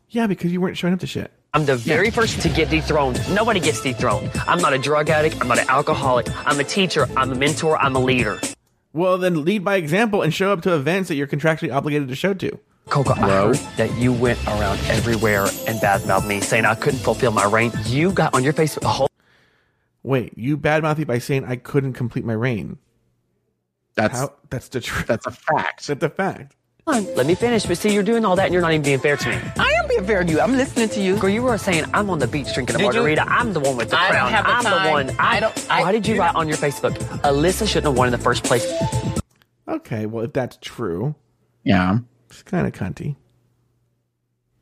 [0.10, 1.32] Yeah, because you weren't showing up to shit.
[1.54, 3.22] I'm the very first to get dethroned.
[3.30, 4.32] Nobody gets dethroned.
[4.48, 5.40] I'm not a drug addict.
[5.40, 6.26] I'm not an alcoholic.
[6.48, 7.08] I'm a teacher.
[7.16, 7.78] I'm a mentor.
[7.78, 8.42] I'm a leader.
[8.92, 12.16] Well, then lead by example and show up to events that you're contractually obligated to
[12.16, 12.60] show to.
[12.90, 17.32] Coco, I heard that you went around everywhere and badmouthed me, saying I couldn't fulfill
[17.32, 17.72] my reign.
[17.86, 19.10] You got on your Facebook a whole
[20.06, 22.78] Wait, you badmouthed me by saying I couldn't complete my reign.
[23.96, 24.34] That's, How?
[24.52, 25.08] That's the truth.
[25.08, 25.88] that's a fact.
[25.88, 26.56] That's a fact.
[26.86, 27.66] Let me finish.
[27.66, 29.36] But see, you're doing all that and you're not even being fair to me.
[29.58, 30.40] I am being fair to you.
[30.40, 31.18] I'm listening to you.
[31.18, 32.94] Girl, you were saying I'm on the beach drinking a Did you?
[32.94, 33.24] margarita.
[33.28, 34.32] I'm the one with the I don't crown.
[34.32, 34.86] have the I'm time.
[34.86, 35.10] the one.
[35.20, 36.94] I I'm- don't- I- Why did you write not- on your Facebook?
[37.22, 38.72] Alyssa shouldn't have won in the first place.
[39.68, 41.16] Okay, well, if that's true,
[41.64, 41.98] Yeah.
[42.30, 43.16] it's kind of cunty.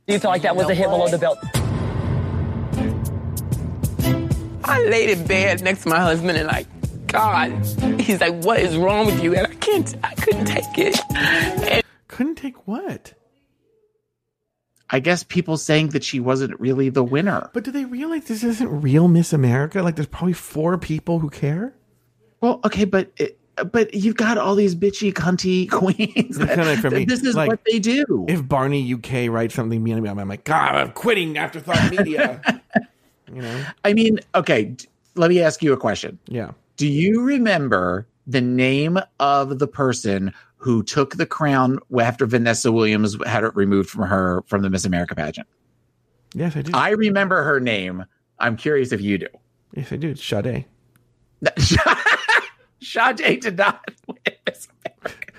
[0.07, 1.39] Do you feel like that was a hit below the belt?
[4.65, 6.67] I laid in bed next to my husband and like,
[7.07, 7.51] God,
[7.99, 9.35] he's like, what is wrong with you?
[9.35, 10.99] And I can't, I couldn't take it.
[11.15, 13.13] And Couldn't take what?
[14.89, 17.49] I guess people saying that she wasn't really the winner.
[17.53, 19.81] But do they realize this isn't real Miss America?
[19.81, 21.73] Like, there's probably four people who care.
[22.41, 23.39] Well, okay, but it,
[23.71, 26.37] but you've got all these bitchy cunty queens.
[26.37, 28.25] that- kinda for me, this is like, what they do.
[28.27, 32.41] If Barney UK writes something mean about me, I'm like, God, I'm quitting Afterthought Media.
[33.33, 33.65] you know?
[33.83, 36.17] I mean, okay, d- let me ask you a question.
[36.27, 36.51] Yeah.
[36.77, 43.17] Do you remember the name of the person who took the crown after Vanessa Williams
[43.25, 45.47] had it removed from her from the Miss America pageant?
[46.33, 46.71] Yes, I do.
[46.73, 48.05] I remember her name.
[48.39, 49.27] I'm curious if you do.
[49.73, 50.09] yes, I do.
[50.11, 50.65] It's Sade.
[52.81, 54.17] Sade did not win
[54.47, 55.33] Miss America.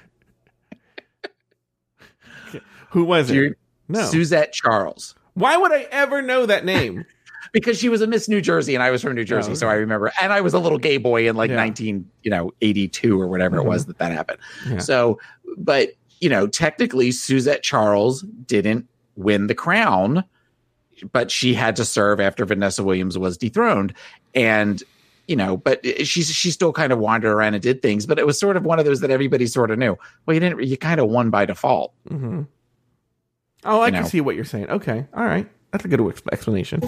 [2.90, 3.34] Who was it?
[3.34, 3.54] You-
[3.88, 4.02] No.
[4.04, 5.14] Suzette Charles.
[5.34, 7.04] Why would I ever know that name?
[7.54, 9.68] Because she was a Miss New Jersey and I was from New Jersey, Oh, so
[9.68, 10.12] I remember.
[10.20, 11.56] And I was a little gay boy in like Yeah.
[11.56, 14.38] 19, you know, 82 or whatever it was that that happened.
[14.68, 14.78] Yeah.
[14.78, 15.18] So,
[15.56, 15.90] but
[16.20, 20.24] you know, technically Suzette Charles didn't win the crown,
[21.12, 23.94] but she had to serve after Vanessa Williams was dethroned.
[24.34, 24.82] And
[25.28, 28.26] you know, but she's she still kind of wandered around and did things, but it
[28.26, 29.96] was sort of one of those that everybody sort of knew.
[30.26, 30.62] Well, you didn't.
[30.64, 31.92] You kind of won by default.
[32.08, 32.42] hmm
[33.64, 34.08] Oh, I You can know.
[34.08, 34.68] see what you're saying.
[34.68, 36.00] Okay, all right, that's a good
[36.32, 36.80] explanation.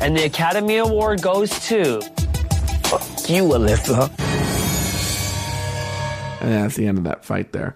[0.00, 2.00] And the Academy Award goes to
[2.84, 4.10] Fuck you, Alyssa.
[6.40, 7.74] And that's the end of that fight there.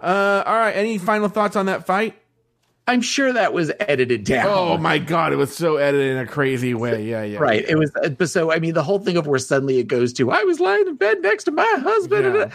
[0.00, 2.16] Uh, all right, any final thoughts on that fight?
[2.86, 4.46] I'm sure that was edited down.
[4.48, 7.02] Oh my god, it was so edited in a crazy way.
[7.04, 7.38] Yeah, yeah.
[7.38, 7.64] Right.
[7.66, 10.12] It was, uh, but so, I mean, the whole thing of where suddenly it goes
[10.14, 12.34] to, I was lying in bed next to my husband.
[12.34, 12.50] Yeah.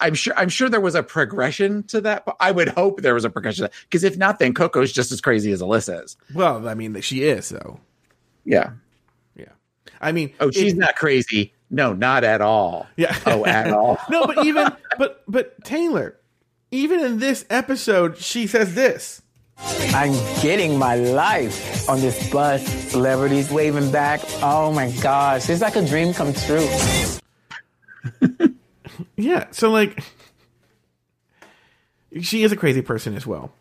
[0.00, 2.24] I'm sure, I'm sure there was a progression to that.
[2.24, 5.20] but I would hope there was a progression because if not, then Coco's just as
[5.20, 6.16] crazy as Alyssa is.
[6.32, 7.80] Well, I mean, she is though.
[8.44, 8.70] Yeah.
[9.36, 9.46] Yeah.
[10.00, 11.52] I mean, Oh, she's it- not crazy.
[11.70, 12.86] No, not at all.
[12.96, 13.14] Yeah.
[13.26, 13.98] Oh, at all.
[14.08, 16.16] no, but even but but Taylor,
[16.70, 19.20] even in this episode, she says this.
[19.92, 22.64] I'm getting my life on this bus.
[22.90, 24.20] Celebrities waving back.
[24.42, 26.68] Oh my gosh, it's like a dream come true.
[29.16, 29.46] Yeah.
[29.50, 30.02] So like,
[32.20, 33.52] she is a crazy person as well.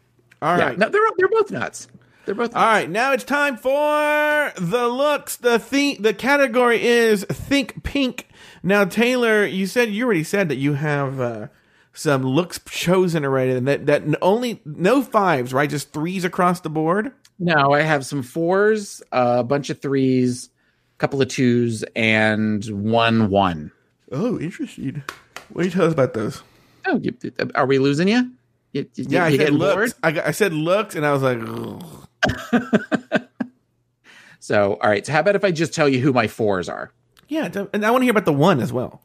[0.42, 0.68] All Yeah.
[0.68, 0.78] right.
[0.78, 1.88] No, they're they're both nuts.
[2.28, 2.54] They're both.
[2.54, 5.38] All right, now it's time for the looks.
[5.38, 8.28] The the the category is think pink.
[8.62, 11.48] Now, Taylor, you said you already said that you have uh,
[11.94, 15.70] some looks chosen already, and that that only no fives, right?
[15.70, 17.14] Just threes across the board.
[17.40, 20.50] No, I have some fours, a bunch of threes,
[20.96, 23.72] a couple of twos, and one one.
[24.12, 25.02] Oh, interesting.
[25.54, 26.44] What do you tell us about those?
[26.86, 27.14] Oh, you,
[27.56, 28.34] are we losing you?
[28.74, 29.94] you, you Yeah, I said looks.
[30.04, 32.04] I, I said looks, and I was like, Ugh.
[34.40, 35.06] So, all right.
[35.06, 36.92] So, how about if I just tell you who my fours are?
[37.28, 39.02] yeah, and I want to hear about the one as well.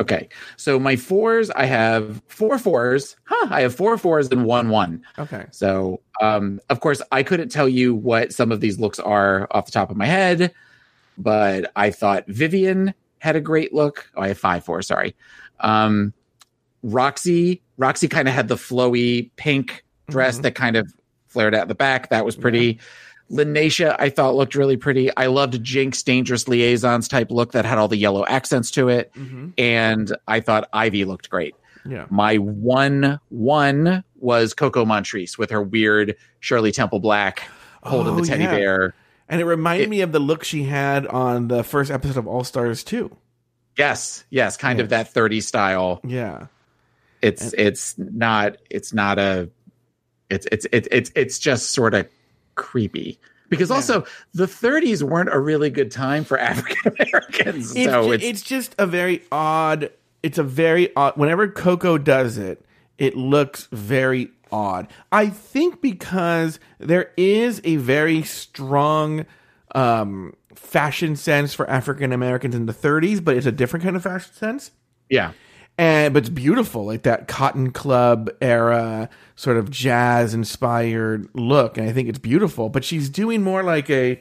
[0.00, 0.28] Okay.
[0.56, 3.16] So, my fours, I have four fours.
[3.24, 3.48] Huh.
[3.50, 5.04] I have four fours and one one.
[5.18, 5.46] Okay.
[5.52, 9.66] So, um, of course, I couldn't tell you what some of these looks are off
[9.66, 10.52] the top of my head,
[11.18, 14.10] but I thought Vivienne had a great look.
[14.16, 14.86] Oh, I have five fours.
[14.86, 15.14] Sorry.
[15.60, 16.14] Um,
[16.82, 20.92] Roxy, Roxy kind of had the flowy pink dress that kind of
[21.30, 22.10] flared out the back.
[22.10, 22.78] That was pretty.
[23.30, 25.14] Lineysha, I thought looked really pretty.
[25.16, 29.12] I loved Jinkx Dangerous Liaisons type look that had all the yellow accents to it.
[29.14, 29.50] Mm-hmm.
[29.56, 31.54] And I thought Ivy looked great.
[31.88, 32.06] Yeah.
[32.10, 37.42] My one one was Coco Montrese with her weird Shirley Temple Black
[37.82, 38.50] holding Oh, the teddy yeah.
[38.50, 38.94] bear.
[39.28, 42.26] And it reminded It- me of the look she had on the first episode of
[42.26, 43.16] All Stars 2.
[43.78, 46.00] Yes, yes, kind of that 30 style.
[46.04, 46.46] Yeah.
[47.22, 49.48] It's it's not it's not a
[50.30, 52.08] it's it's it's it's it's just sort of
[52.54, 53.18] creepy.
[53.48, 57.74] Because also the 30s weren't a really good time for African Americans.
[57.74, 59.90] It's, So ju- it's, it's just a very odd.
[60.22, 61.16] It's a very odd.
[61.16, 62.64] Whenever Coco does it,
[62.96, 64.86] it looks very odd.
[65.10, 69.26] I think because there is a very strong
[69.74, 74.02] um, fashion sense for African Americans in the 30s, but it's a different kind of
[74.04, 74.70] fashion sense.
[75.08, 75.32] yeah.
[75.80, 81.88] And but it's beautiful, like that Cotton Club era sort of jazz inspired look, and
[81.88, 82.68] I think it's beautiful.
[82.68, 84.20] But she's doing more like a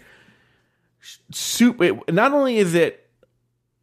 [1.32, 1.82] soup.
[1.82, 3.10] It, not only is it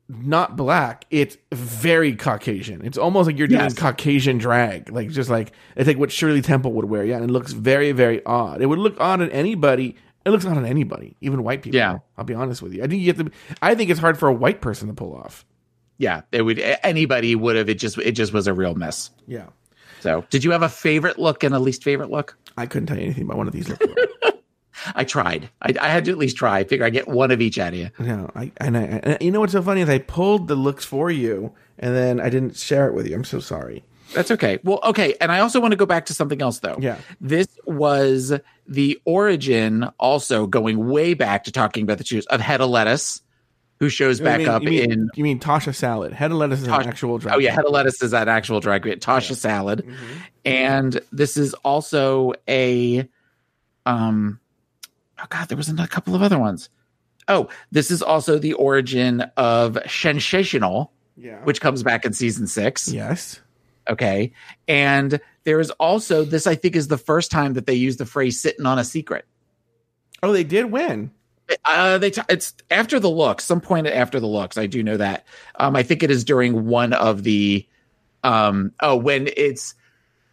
[0.08, 2.82] not black, it's very Caucasian.
[2.82, 3.74] It's almost like you're doing Yes.
[3.74, 7.04] Caucasian drag, like just like it's like what Shirley Temple would wear.
[7.04, 8.62] Yeah, and it looks very very odd.
[8.62, 9.96] It would look odd on anybody.
[10.24, 11.76] It looks odd on anybody, even white people.
[11.76, 11.98] Yeah.
[12.16, 12.82] I'll be honest with you.
[12.82, 13.30] I think you have to.
[13.60, 15.44] I think it's hard for a white person to pull off.
[15.98, 19.10] Yeah, it would anybody would have it just it just was a real mess.
[19.26, 19.46] Yeah.
[20.00, 22.36] So, did you have a favorite look and a least favorite look?
[22.56, 23.86] I couldn't tell you anything about one of these looks.
[24.94, 25.48] I tried.
[25.62, 26.58] I, I had to at least try.
[26.58, 27.90] I figure I get one of each out of you.
[27.98, 30.84] no, I and I and you know what's so funny is I pulled the looks
[30.84, 33.16] for you and then I didn't share it with you.
[33.16, 33.84] I'm so sorry.
[34.14, 34.58] That's okay.
[34.62, 35.14] Well, okay.
[35.20, 36.76] And I also want to go back to something else, though.
[36.78, 36.98] Yeah.
[37.20, 38.38] This was
[38.68, 43.22] the origin, also going way back to talking about the shoes of head of Lettuce,
[43.78, 45.10] who shows back you mean, up you mean, in.
[45.14, 46.12] you mean Tasha Salad?
[46.12, 47.36] Head of lettuce is an actual drag.
[47.36, 50.04] Oh yeah, Head of Lettuce is that actual drag queen, Tasha Salad, Mm-hmm.
[50.44, 53.08] and this is also a,
[53.84, 54.40] um,
[55.20, 56.68] oh god, there was a couple of other ones.
[57.28, 61.42] Oh, this is also the origin of sensational, Yeah.
[61.44, 62.88] which comes back in season six.
[62.88, 63.40] Yes.
[63.88, 64.32] Okay.
[64.68, 68.06] And there is also this, I think, is the first time that they use the
[68.06, 69.24] phrase sitting on a secret.
[70.22, 71.10] Oh, they did win.
[71.64, 74.58] Uh, they t- it's after the looks, some point after the looks.
[74.58, 75.24] I do know that.
[75.56, 77.66] Um, I think it is during one of the,
[78.24, 79.74] um, oh, when it's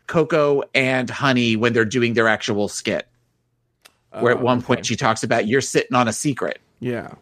[0.08, 3.08] Coco and Honey when they're doing their actual skit,
[4.20, 4.68] where at one okay.
[4.68, 6.60] point she talks about you're sitting on a secret.
[6.80, 7.14] Yeah.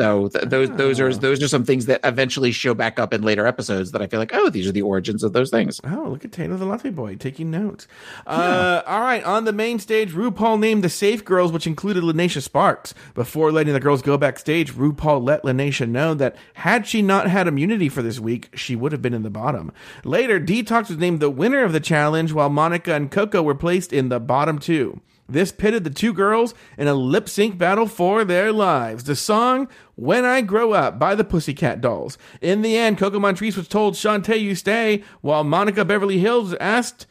[0.00, 1.04] So th- those those Ah.
[1.04, 4.06] are those are some things that eventually show back up in later episodes that I
[4.06, 5.78] feel like oh these are the origins of those things.
[5.84, 7.86] Oh, look at Taylor the Latte Boy taking notes.
[8.26, 12.40] Uh, all right, on the main stage, RuPaul named the safe girls, which included Lineysha
[12.48, 12.94] Sparx.
[13.14, 17.46] Before letting the girls go backstage, RuPaul let Lineysha know that had she not had
[17.46, 19.70] immunity for this week, she would have been in the bottom.
[20.04, 23.92] Later, Detox was named the winner of the challenge, while Monica and Coco were placed
[23.92, 25.00] in the bottom two.
[25.30, 29.04] This pitted the two girls in a lip sync battle for their lives.
[29.04, 32.18] The song When I Grow Up by the Pussycat Dolls.
[32.40, 37.06] In the end, Coco Montrese was told, Shantae, you stay, while Monica Beverly Hillz asked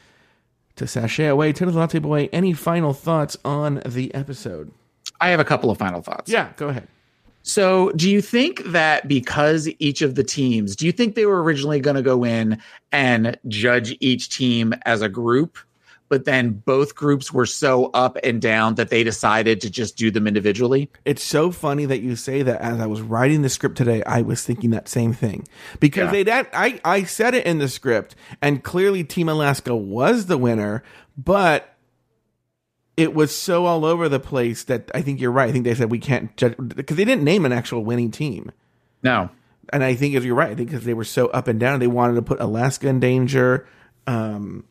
[0.76, 1.52] to sashay away.
[1.52, 4.72] The Latte Boy, any final thoughts on the episode?
[5.22, 6.32] I have a couple of final thoughts.
[6.32, 6.88] Yeah, go ahead.
[7.42, 11.42] So, do you think that because each of the teams, do you think they were
[11.42, 12.62] originally going to go in
[12.92, 15.58] and judge each team as a group,
[16.10, 20.12] but then both groups were so up and down that they decided to just do
[20.12, 20.90] them individually?
[21.06, 22.60] It's so funny that you say that.
[22.62, 25.48] As I was writing the script today, I was thinking that same thing
[25.80, 26.12] because Yeah.
[26.12, 30.38] they that I I said it in the script, and clearly Team Alaska was the
[30.38, 30.84] winner,
[31.18, 31.76] but
[32.98, 35.48] it was so all over the place that I think you're right.
[35.48, 38.52] I think they said we can't judge because they didn't name an actual winning team.
[39.04, 39.30] No.
[39.72, 41.80] And I think if you're right, I think because they were so up and down,
[41.80, 43.66] they wanted to put Alaska in danger.
[44.08, 44.66] Um,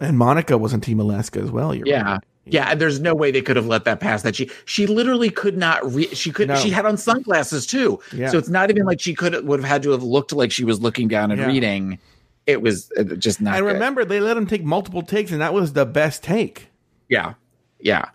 [0.00, 1.74] and Monica was on Team Alaska as well.
[1.74, 2.02] Yeah.
[2.02, 2.20] right.
[2.46, 4.22] Yeah, and there's no way they could have let that pass.
[4.22, 6.56] That she she literally could not re- she could No.
[6.56, 8.00] she had on sunglasses too.
[8.12, 8.28] Yeah.
[8.28, 10.64] So it's not even like she could would have had to have looked like she
[10.64, 11.46] was looking down and Yeah.
[11.46, 11.98] reading.
[12.46, 13.54] It was uh, just not.
[13.54, 13.66] I good.
[13.72, 16.68] remember they let him take multiple takes, and that was the best take.
[17.08, 17.32] Yeah.
[17.80, 18.06] Yeah.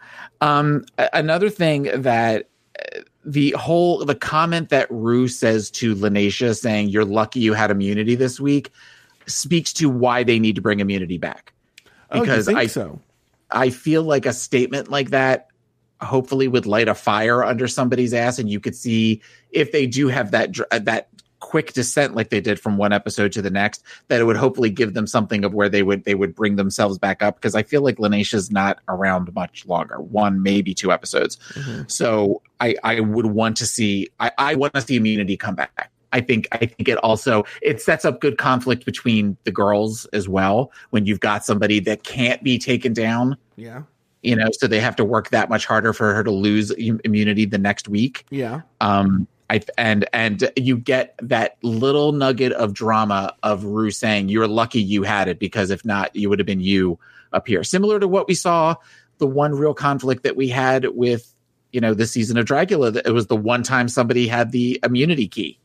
[0.42, 2.50] Um, another thing that
[2.80, 7.72] uh, the whole the comment that Ru says to Lineysha saying you're lucky you had
[7.72, 8.70] immunity this week
[9.26, 11.52] speaks to why they need to bring immunity back.
[12.12, 13.00] Oh, you think I so?
[13.52, 15.48] I feel like a statement like that
[16.02, 20.08] hopefully would light a fire under somebody's ass and you could see if they do
[20.08, 23.84] have that uh, that quick descent like they did from one episode to the next
[24.08, 26.98] that it would hopefully give them something of where they would they would bring themselves
[26.98, 31.38] back up because I feel like Lineysha's not around much longer one maybe two episodes.
[31.88, 35.92] So I I would want to see I I want to see immunity come back
[36.12, 40.28] I think I think it also it sets up good conflict between the girls as
[40.28, 43.38] well when you've got somebody that can't be taken down.
[43.56, 43.84] Yeah,
[44.22, 47.46] you know so they have to work that much harder for her to lose immunity
[47.46, 48.26] the next week.
[48.30, 48.62] Yeah.
[48.82, 54.48] um I and and you get that little nugget of drama of Ru saying you're
[54.48, 57.00] lucky you had it because if not you would have been you
[57.34, 57.64] up here.
[57.64, 58.76] Similar to what we saw
[59.18, 61.34] the one real conflict that we had with
[61.72, 64.80] you know this season of Dracula that it was the one time somebody had the
[64.84, 65.59] immunity key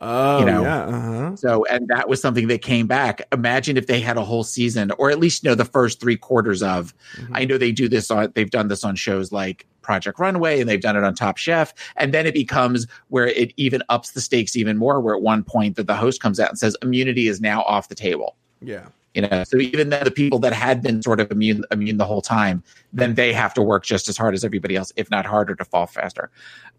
[0.00, 0.62] Oh, You know.
[0.62, 0.84] yeah.
[0.84, 1.36] Uh-huh.
[1.36, 3.22] so, and that was something that came back.
[3.32, 6.16] Imagine if they had a whole season, or at least you know the first three
[6.16, 6.94] quarters of.
[7.32, 8.32] I know they do this on.
[8.34, 11.74] They've done this on shows like Project Runway, and they've done it on Top Chef.
[11.96, 15.00] And then it becomes where it even ups the stakes even more.
[15.00, 17.88] Where at one point that the host comes out and says immunity is now off
[17.88, 18.36] the table.
[18.60, 18.86] Yeah.
[19.14, 22.04] You know, so even then the people that had been sort of immune immune the
[22.04, 25.26] whole time, then they have to work just as hard as everybody else, if not
[25.26, 26.30] harder, to fall faster.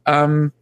[0.06, 0.54] Um,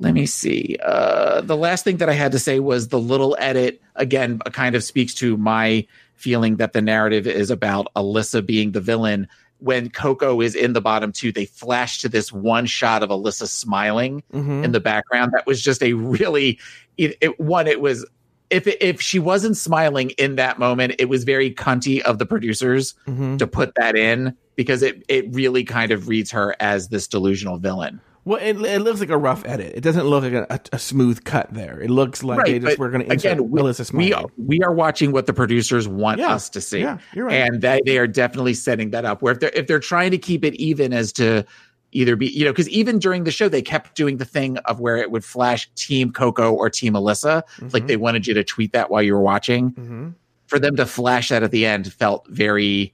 [0.00, 0.76] let me see.
[0.82, 4.74] Uh, the last thing that I had to say was the little edit again kind
[4.74, 9.28] of speaks to my feeling that the narrative is about Alyssa being the villain.
[9.60, 13.48] When Coco is in the bottom two, they flash to this one shot of Alyssa
[13.48, 14.64] smiling Mhm.
[14.64, 15.32] in the background.
[15.34, 16.58] That was just a really
[16.96, 17.66] it, it one.
[17.66, 18.06] It was
[18.50, 22.94] if if she wasn't smiling in that moment, it was very cunty of the producers
[23.08, 23.38] Mhm.
[23.38, 27.58] to put that in because it it really kind of reads her as this delusional
[27.58, 28.00] villain.
[28.28, 29.72] Well, it, it looks like a rough edit.
[29.74, 31.80] It doesn't look like a, a, a smooth cut there.
[31.80, 33.62] It looks like they just were going to again, we,
[33.94, 36.80] we are, we are watching what the producers want Yeah, us to see.
[36.80, 37.34] yeah, you're right.
[37.34, 39.22] And they, they are definitely setting that up.
[39.22, 41.44] Where if they're if they're trying to keep it even as to
[41.92, 44.78] either be you know because even during the show they kept doing the thing of
[44.78, 48.72] where it would flash Team Coco or Team Alyssa, like they wanted you to tweet
[48.72, 49.72] that while you were watching.
[49.72, 50.14] Mhm.
[50.48, 52.92] For them to flash that at the end felt very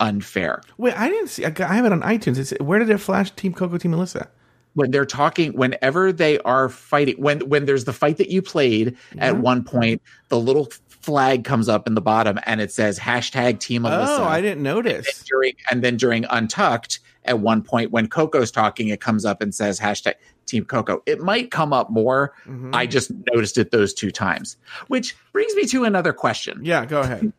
[0.00, 0.62] unfair.
[0.76, 1.44] Wait, I didn't see.
[1.44, 2.38] I have it on iTunes.
[2.38, 4.28] It's, where did it flash Team Coco, Team Melissa?
[4.74, 8.96] when they're talking whenever they are fighting when when there's the fight that you played
[9.16, 13.58] at one point the little flag comes up in the bottom and it says hashtag
[13.60, 14.18] team Alyssa.
[14.18, 15.24] Oh, I didn't notice.
[15.24, 19.54] during and then during untucked at one point when Coco's talking, it comes up and
[19.54, 20.14] says hashtag
[20.46, 21.02] Team Coco.
[21.06, 22.34] It might come up more.
[22.46, 22.74] Mm-hmm.
[22.74, 24.56] I just noticed it those two times,
[24.88, 26.60] which brings me to another question.
[26.62, 27.32] Yeah, go ahead.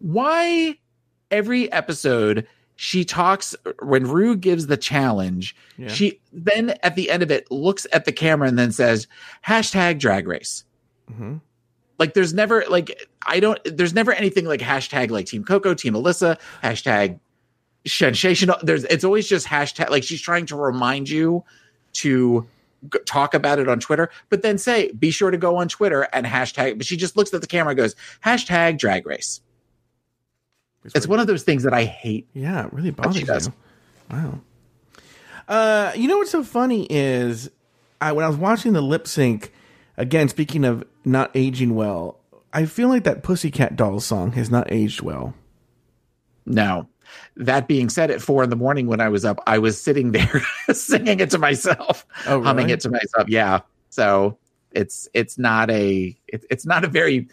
[0.00, 0.78] Why
[1.30, 5.88] every episode she talks when Ru gives the challenge, Yeah.
[5.88, 9.06] she then at the end of it looks at the camera and then says
[9.44, 10.64] hashtag drag race.
[11.10, 11.40] Mhm.
[11.98, 15.94] Like there's never like I don't there's never anything like hashtag like Team Coco, Team
[15.94, 17.18] Alyssa, hashtag
[17.86, 18.56] sensational.
[18.62, 21.42] There's it's always just hashtag like she's trying to remind you
[21.94, 22.46] to
[22.92, 26.02] g- talk about it on Twitter, but then say be sure to go on Twitter
[26.12, 26.76] and hashtag.
[26.78, 29.40] But she just looks at the camera and goes hashtag drag race.
[30.94, 32.28] It's one of those things that I hate.
[32.34, 33.52] Yeah, it really bothers you.
[34.10, 34.40] Wow.
[35.46, 37.50] Uh, you know what's so funny is
[38.00, 39.52] I when I was watching the lip sync
[39.96, 40.28] again.
[40.28, 42.20] Speaking of not aging well,
[42.52, 45.34] I feel like that Pussycat Dolls song has not aged well.
[46.46, 46.88] No.
[47.36, 50.12] That being said, at four in the morning when I was up, I was sitting
[50.12, 53.28] there singing it to myself, Oh, humming it to myself.
[53.28, 53.60] Yeah.
[53.90, 54.38] So
[54.72, 57.28] it's it's not a it, it's not a very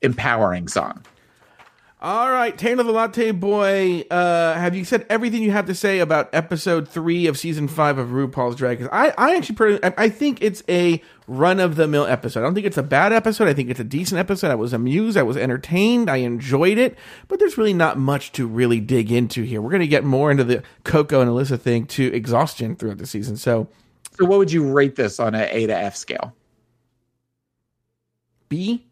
[0.00, 1.04] empowering song.
[2.00, 4.04] All right, Taylor the Latte Boy.
[4.08, 7.98] Uh, have you said everything you have to say about episode three of season five
[7.98, 8.88] of RuPaul's Drag Race?
[8.92, 12.38] I, I actually, pretty, I, I think it's a run of the mill episode.
[12.38, 13.48] I don't think it's a bad episode.
[13.48, 14.52] I think it's a decent episode.
[14.52, 15.16] I was amused.
[15.16, 16.08] I was entertained.
[16.08, 16.96] I enjoyed it.
[17.26, 19.60] But there's really not much to really dig into here.
[19.60, 23.06] We're going to get more into the Coco and Alyssa thing to exhaustion throughout the
[23.08, 23.36] season.
[23.36, 23.66] So
[24.16, 26.32] So what would you rate this on a A to F scale?
[28.48, 28.86] B.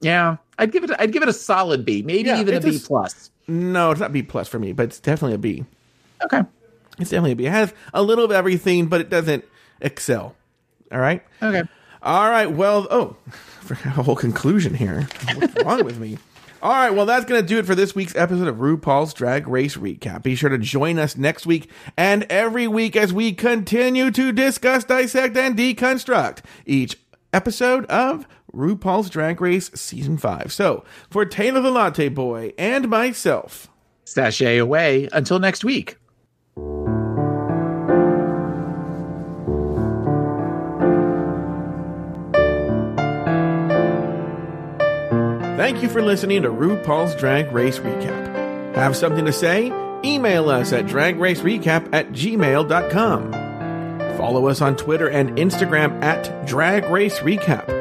[0.00, 0.90] Yeah, I'd give it.
[0.98, 3.30] I'd give it a solid B, maybe Yeah, even a B plus.
[3.48, 5.64] No, it's not B plus for me, but it's definitely a B.
[6.24, 6.42] Okay.
[6.98, 7.46] It's definitely a B.
[7.46, 9.44] It has a little of everything, but it doesn't
[9.80, 10.34] excel.
[10.90, 11.22] All right.
[11.42, 11.62] Okay.
[12.02, 12.50] All right.
[12.50, 13.30] Well, oh, I
[13.64, 15.08] forgot a whole conclusion here.
[15.34, 16.18] What's wrong with me?
[16.62, 16.90] All right.
[16.90, 20.22] Well, that's going to do it for this week's episode of RuPaul's Drag Race Recap.
[20.22, 24.84] Be sure to join us next week and every week as we continue to discuss,
[24.84, 26.98] dissect, and deconstruct each
[27.32, 30.52] episode of RuPaul's Drag Race Season 5.
[30.52, 33.68] So, for Taylor the Latte Boy and myself,
[34.04, 35.98] Sashay away until next week.
[45.56, 48.74] Thank you for listening to RuPaul's Drag Race Recap.
[48.76, 49.72] Have something to say?
[50.04, 53.32] Email us at dragracerecap at gmail.com.
[54.16, 57.75] Follow us on Twitter and Instagram at Drag Race Recap.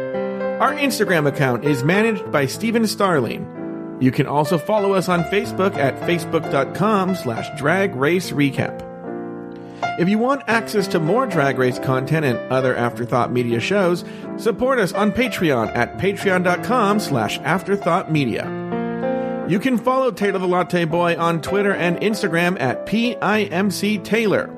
[0.60, 3.98] Our Instagram account is managed by Steven Starling.
[4.00, 8.82] You can also follow us on Facebook at facebook.com slash drag race recap.
[10.00, 14.06] If you want access to more Drag Race content and other Afterthought Media shows,
[14.38, 18.46] support us on Patreon at patreon.com slash afterthought media.
[19.50, 24.50] You can follow Taylor the Latte Boy on Twitter and Instagram at PIMC Taylor.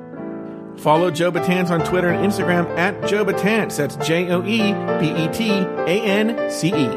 [0.77, 3.77] Follow Joe Betance on Twitter and Instagram at Joe Betance.
[3.77, 6.87] That's J O E B E T A N C E.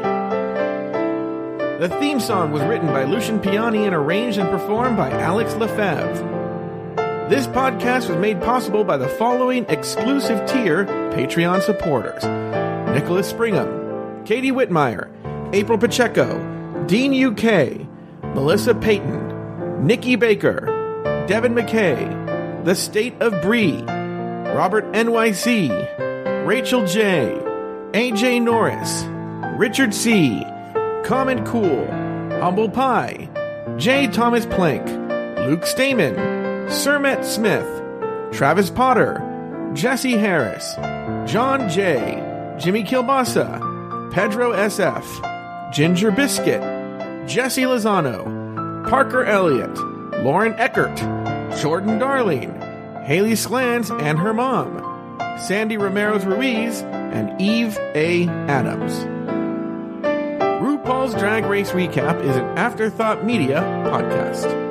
[1.79, 6.29] The theme song was written by Lucian Piani and arranged and performed by Alex Lefebvre.
[7.27, 12.23] This podcast was made possible by the following exclusive tier Patreon supporters
[12.93, 15.09] Nicholas Springham, Katie Whitmire,
[15.53, 17.87] April Pacheco, Dean UK,
[18.35, 20.65] Melissa Payton, Nikki Baker,
[21.27, 22.20] Devin McKay,
[22.63, 27.35] The State of Bree, Robert NYC, Rachel J,
[27.93, 29.03] AJ Norris,
[29.57, 30.45] Richard C,
[31.03, 31.87] Comment Cool,
[32.39, 33.27] Humble Pie,
[33.77, 34.05] J.
[34.07, 34.85] Thomas Plank,
[35.39, 37.65] Luke Stamen, Sir Matt Smith,
[38.31, 40.75] Travis Potter, Jesse Harris,
[41.29, 43.59] John J., Jimmy Kilbasa,
[44.13, 46.61] Pedro SF, Ginger Biscuit,
[47.27, 49.75] Jesse Lozano, Parker Elliott,
[50.23, 51.01] Lauren Eckert,
[51.59, 52.59] Jordan Darling,
[53.03, 54.77] Haley Slans and her mom,
[55.39, 58.27] Sandy Ramirez Ruiz, and Eve A.
[58.27, 58.93] Adams.
[60.61, 64.70] RuPaul's Drag Race Recap is an Afterthought Media podcast.